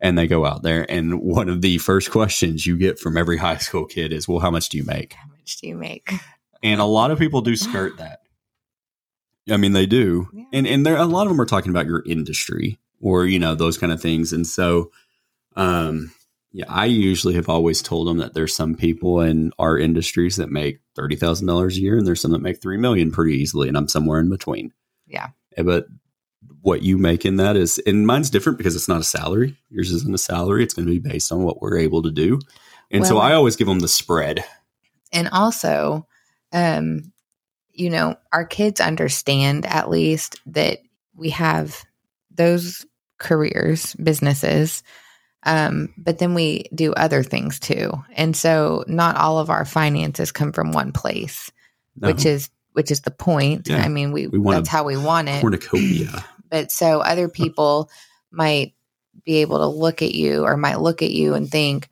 and 0.00 0.16
they 0.16 0.26
go 0.26 0.46
out 0.46 0.62
there. 0.62 0.90
And 0.90 1.20
one 1.20 1.48
of 1.48 1.60
the 1.60 1.78
first 1.78 2.10
questions 2.10 2.66
you 2.66 2.76
get 2.76 2.98
from 2.98 3.16
every 3.16 3.36
high 3.36 3.58
school 3.58 3.84
kid 3.84 4.12
is, 4.12 4.26
"Well, 4.26 4.38
how 4.38 4.50
much 4.50 4.68
do 4.68 4.78
you 4.78 4.84
make? 4.84 5.12
How 5.14 5.28
much 5.28 5.60
do 5.60 5.68
you 5.68 5.76
make?" 5.76 6.12
And 6.62 6.80
a 6.80 6.84
lot 6.84 7.10
of 7.10 7.18
people 7.18 7.40
do 7.40 7.56
skirt 7.56 7.98
that. 7.98 8.20
I 9.50 9.56
mean, 9.56 9.72
they 9.72 9.86
do, 9.86 10.28
yeah. 10.32 10.44
and 10.52 10.66
and 10.66 10.86
there 10.86 10.96
a 10.96 11.04
lot 11.04 11.26
of 11.26 11.28
them 11.30 11.40
are 11.40 11.46
talking 11.46 11.70
about 11.70 11.86
your 11.86 12.02
industry 12.06 12.78
or 13.00 13.26
you 13.26 13.38
know 13.38 13.54
those 13.54 13.78
kind 13.78 13.92
of 13.92 14.00
things, 14.00 14.32
and 14.32 14.46
so, 14.46 14.90
um, 15.56 16.12
yeah, 16.52 16.66
I 16.68 16.86
usually 16.86 17.34
have 17.34 17.48
always 17.48 17.82
told 17.82 18.06
them 18.06 18.18
that 18.18 18.34
there's 18.34 18.54
some 18.54 18.74
people 18.74 19.20
in 19.20 19.52
our 19.58 19.78
industries 19.78 20.36
that 20.36 20.50
make 20.50 20.80
thirty 20.94 21.16
thousand 21.16 21.46
dollars 21.46 21.76
a 21.76 21.80
year, 21.80 21.98
and 21.98 22.06
there's 22.06 22.20
some 22.20 22.32
that 22.32 22.42
make 22.42 22.60
three 22.60 22.76
million 22.76 23.10
pretty 23.10 23.36
easily, 23.36 23.68
and 23.68 23.76
I'm 23.76 23.88
somewhere 23.88 24.20
in 24.20 24.28
between. 24.28 24.72
Yeah, 25.06 25.28
but 25.56 25.86
what 26.62 26.82
you 26.82 26.98
make 26.98 27.24
in 27.24 27.36
that 27.36 27.56
is, 27.56 27.78
and 27.86 28.06
mine's 28.06 28.30
different 28.30 28.58
because 28.58 28.76
it's 28.76 28.88
not 28.88 29.00
a 29.00 29.04
salary. 29.04 29.58
Yours 29.70 29.90
isn't 29.90 30.14
a 30.14 30.18
salary; 30.18 30.62
it's 30.62 30.74
going 30.74 30.86
to 30.86 30.92
be 30.92 30.98
based 30.98 31.32
on 31.32 31.42
what 31.42 31.60
we're 31.60 31.78
able 31.78 32.02
to 32.02 32.10
do, 32.10 32.38
and 32.90 33.02
well, 33.02 33.10
so 33.10 33.18
I 33.18 33.34
always 33.34 33.56
give 33.56 33.66
them 33.66 33.80
the 33.80 33.88
spread. 33.88 34.44
And 35.12 35.28
also, 35.32 36.06
um, 36.52 37.12
you 37.72 37.90
know, 37.90 38.16
our 38.32 38.44
kids 38.44 38.80
understand 38.80 39.66
at 39.66 39.90
least 39.90 40.40
that 40.46 40.78
we 41.14 41.30
have 41.30 41.84
those 42.30 42.86
careers, 43.18 43.94
businesses, 43.96 44.82
um, 45.44 45.92
but 45.96 46.18
then 46.18 46.34
we 46.34 46.64
do 46.74 46.92
other 46.92 47.22
things 47.22 47.58
too. 47.58 47.92
And 48.12 48.36
so 48.36 48.84
not 48.86 49.16
all 49.16 49.38
of 49.38 49.50
our 49.50 49.64
finances 49.64 50.32
come 50.32 50.52
from 50.52 50.72
one 50.72 50.92
place, 50.92 51.50
no. 51.96 52.08
which 52.08 52.26
is 52.26 52.50
which 52.72 52.90
is 52.90 53.00
the 53.00 53.10
point. 53.10 53.68
Yeah. 53.68 53.78
I 53.78 53.88
mean, 53.88 54.12
we, 54.12 54.26
we 54.26 54.52
that's 54.52 54.68
how 54.68 54.84
we 54.84 54.96
want 54.96 55.28
it. 55.28 55.40
Cornucopia. 55.40 56.24
but 56.50 56.70
so 56.70 57.00
other 57.00 57.28
people 57.42 57.90
might 58.30 58.74
be 59.24 59.38
able 59.38 59.58
to 59.58 59.66
look 59.66 60.02
at 60.02 60.14
you 60.14 60.44
or 60.44 60.56
might 60.56 60.80
look 60.80 61.02
at 61.02 61.10
you 61.10 61.34
and 61.34 61.50
think, 61.50 61.88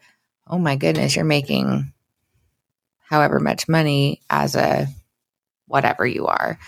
"Oh 0.46 0.58
my 0.58 0.76
goodness, 0.76 1.16
you're 1.16 1.24
making 1.24 1.92
however 3.08 3.40
much 3.40 3.68
money 3.68 4.20
as 4.28 4.54
a 4.54 4.86
whatever 5.66 6.06
you 6.06 6.26
are. 6.26 6.58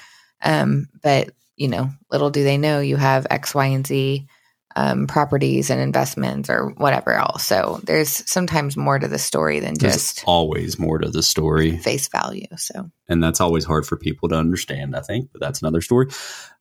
Um, 0.43 0.89
but 1.03 1.31
you 1.57 1.69
know, 1.69 1.91
little 2.11 2.31
do 2.31 2.43
they 2.45 2.57
know 2.57 2.81
you 2.81 2.97
have 2.97 3.27
X, 3.29 3.55
Y, 3.55 3.67
and 3.67 3.87
Z 3.87 4.27
um, 4.77 5.07
properties 5.07 5.71
and 5.71 5.81
investments 5.81 6.49
or 6.49 6.71
whatever 6.77 7.13
else. 7.13 7.45
So 7.45 7.81
there's 7.85 8.29
sometimes 8.31 8.77
more 8.77 8.99
to 8.99 9.09
the 9.09 9.19
story 9.19 9.61
than 9.61 9.75
there's 9.75 9.95
just 9.95 10.25
always 10.27 10.79
more 10.79 10.99
to 10.99 11.09
the 11.09 11.23
story 11.23 11.77
face 11.79 12.09
value. 12.09 12.47
So 12.57 12.91
and 13.09 13.23
that's 13.23 13.41
always 13.41 13.65
hard 13.65 13.87
for 13.87 13.97
people 13.97 14.29
to 14.29 14.37
understand. 14.37 14.95
I 14.97 15.01
think, 15.01 15.31
but 15.33 15.41
that's 15.41 15.61
another 15.61 15.81
story 15.81 16.09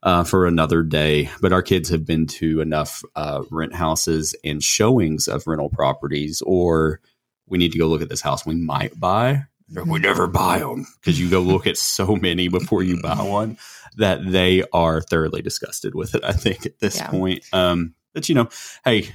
uh, 0.03 0.23
for 0.23 0.47
another 0.47 0.83
day. 0.83 1.29
But 1.41 1.53
our 1.53 1.61
kids 1.61 1.89
have 1.89 2.05
been 2.05 2.25
to 2.27 2.61
enough 2.61 3.03
uh, 3.15 3.43
rent 3.51 3.75
houses 3.75 4.35
and 4.43 4.63
showings 4.63 5.27
of 5.27 5.45
rental 5.45 5.69
properties, 5.69 6.41
or 6.45 7.01
we 7.47 7.57
need 7.57 7.71
to 7.73 7.79
go 7.79 7.87
look 7.87 8.01
at 8.01 8.09
this 8.09 8.21
house 8.21 8.45
we 8.45 8.55
might 8.55 8.99
buy 8.99 9.45
we 9.85 9.99
never 9.99 10.27
buy 10.27 10.59
them 10.59 10.87
because 10.99 11.19
you 11.19 11.29
go 11.29 11.41
look 11.41 11.67
at 11.67 11.77
so 11.77 12.15
many 12.15 12.47
before 12.47 12.83
you 12.83 13.01
buy 13.01 13.21
one 13.21 13.57
that 13.97 14.19
they 14.25 14.63
are 14.73 15.01
thoroughly 15.01 15.41
disgusted 15.41 15.95
with 15.95 16.15
it. 16.15 16.23
I 16.23 16.33
think 16.33 16.65
at 16.65 16.79
this 16.79 16.97
yeah. 16.97 17.09
point, 17.09 17.43
um, 17.53 17.93
but 18.13 18.29
you 18.29 18.35
know, 18.35 18.49
hey, 18.85 19.09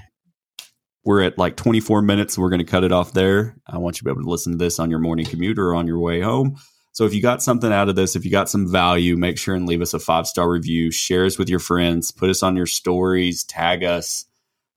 we're 1.05 1.23
at 1.23 1.39
like 1.39 1.57
24 1.57 2.03
minutes. 2.03 2.39
We're 2.39 2.51
going 2.51 2.61
to 2.61 2.65
cut 2.65 2.85
it 2.85 2.93
off 2.93 3.13
there. 3.13 3.57
I 3.67 3.79
want 3.79 3.97
you 3.97 3.99
to 4.01 4.05
be 4.05 4.11
able 4.11 4.23
to 4.23 4.31
listen 4.31 4.53
to 4.53 4.59
this 4.59 4.79
on 4.79 4.91
your 4.91 4.99
morning 4.99 5.27
commute 5.27 5.59
or 5.59 5.75
on 5.75 5.87
your 5.87 5.99
way 5.99 6.21
home. 6.21 6.57
So 6.93 7.05
if 7.05 7.13
you 7.13 7.21
got 7.21 7.43
something 7.43 7.73
out 7.73 7.89
of 7.89 7.97
this, 7.97 8.15
if 8.15 8.25
you 8.25 8.31
got 8.31 8.49
some 8.49 8.71
value, 8.71 9.17
make 9.17 9.37
sure 9.37 9.55
and 9.55 9.67
leave 9.67 9.83
us 9.83 9.95
a 9.95 9.99
five 9.99 10.27
star 10.27 10.49
review, 10.49 10.91
share 10.91 11.25
us 11.25 11.39
with 11.39 11.51
your 11.51 11.59
friends, 11.59 12.13
put 12.13 12.31
us 12.31 12.43
on 12.43 12.57
your 12.57 12.67
stories, 12.67 13.43
tag 13.45 13.83
us, 13.83 14.25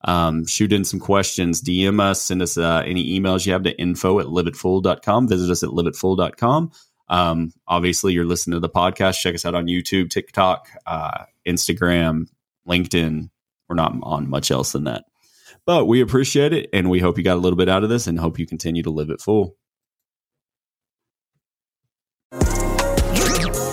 um, 0.03 0.45
shoot 0.47 0.73
in 0.73 0.83
some 0.83 0.99
questions, 0.99 1.61
DM 1.61 2.01
us, 2.01 2.21
send 2.21 2.41
us 2.41 2.57
uh, 2.57 2.83
any 2.85 3.19
emails 3.19 3.45
you 3.45 3.53
have 3.53 3.63
to 3.63 3.79
info 3.79 4.19
at 4.19 4.25
liveitfull.com. 4.25 5.27
Visit 5.27 5.51
us 5.51 5.63
at 5.63 5.69
liveitfull.com. 5.69 6.71
Um, 7.09 7.53
obviously, 7.67 8.13
you're 8.13 8.25
listening 8.25 8.55
to 8.55 8.59
the 8.59 8.69
podcast. 8.69 9.19
Check 9.19 9.35
us 9.35 9.45
out 9.45 9.55
on 9.55 9.67
YouTube, 9.67 10.09
TikTok, 10.09 10.69
uh, 10.87 11.25
Instagram, 11.47 12.25
LinkedIn. 12.67 13.29
We're 13.69 13.75
not 13.75 13.95
on 14.03 14.29
much 14.29 14.51
else 14.51 14.71
than 14.71 14.85
that. 14.85 15.05
But 15.65 15.85
we 15.85 16.01
appreciate 16.01 16.53
it 16.53 16.69
and 16.71 16.89
we 16.89 16.99
hope 16.99 17.17
you 17.17 17.23
got 17.23 17.35
a 17.35 17.41
little 17.41 17.57
bit 17.57 17.69
out 17.69 17.83
of 17.83 17.89
this 17.89 18.07
and 18.07 18.17
hope 18.17 18.39
you 18.39 18.47
continue 18.47 18.83
to 18.83 18.89
live 18.89 19.09
it 19.09 19.21
full. 19.21 19.57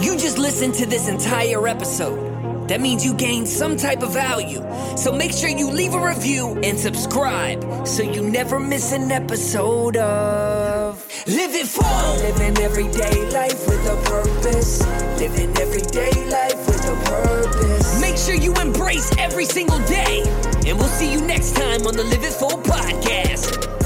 You 0.01 0.17
just 0.19 0.39
listened 0.39 0.75
to 0.75 0.87
this 0.87 1.09
entire 1.09 1.69
episode. 1.69 2.34
That 2.69 2.81
means 2.81 3.05
you 3.05 3.15
gained 3.15 3.47
some 3.47 3.77
type 3.77 4.03
of 4.03 4.13
value. 4.13 4.65
So 4.97 5.13
make 5.13 5.33
sure 5.33 5.51
you 5.51 5.71
leave 5.71 5.95
a 5.95 6.01
review 6.05 6.59
and 6.63 6.79
subscribe 6.79 7.87
so 7.87 8.03
you 8.03 8.23
never 8.23 8.59
miss 8.59 8.93
an 8.93 9.13
episode 9.13 9.97
of 9.99 10.97
Live 11.27 11.55
It 11.55 11.67
Full. 11.67 12.17
Living 12.17 12.57
everyday 12.63 13.31
life 13.31 13.67
with 13.69 13.85
a 13.87 13.97
purpose. 14.09 14.81
Living 15.21 15.55
everyday 15.59 16.13
life 16.31 16.67
with 16.67 16.85
a 16.87 16.97
purpose. 17.05 18.01
Make 18.01 18.17
sure 18.17 18.35
you 18.35 18.55
embrace 18.55 19.15
every 19.19 19.45
single 19.45 19.79
day. 19.81 20.23
And 20.67 20.79
we'll 20.79 20.89
see 20.89 21.13
you 21.13 21.21
next 21.21 21.55
time 21.57 21.87
on 21.87 21.95
the 21.95 22.05
Live 22.05 22.25
It 22.25 22.33
Full 22.33 22.59
podcast. 22.63 23.84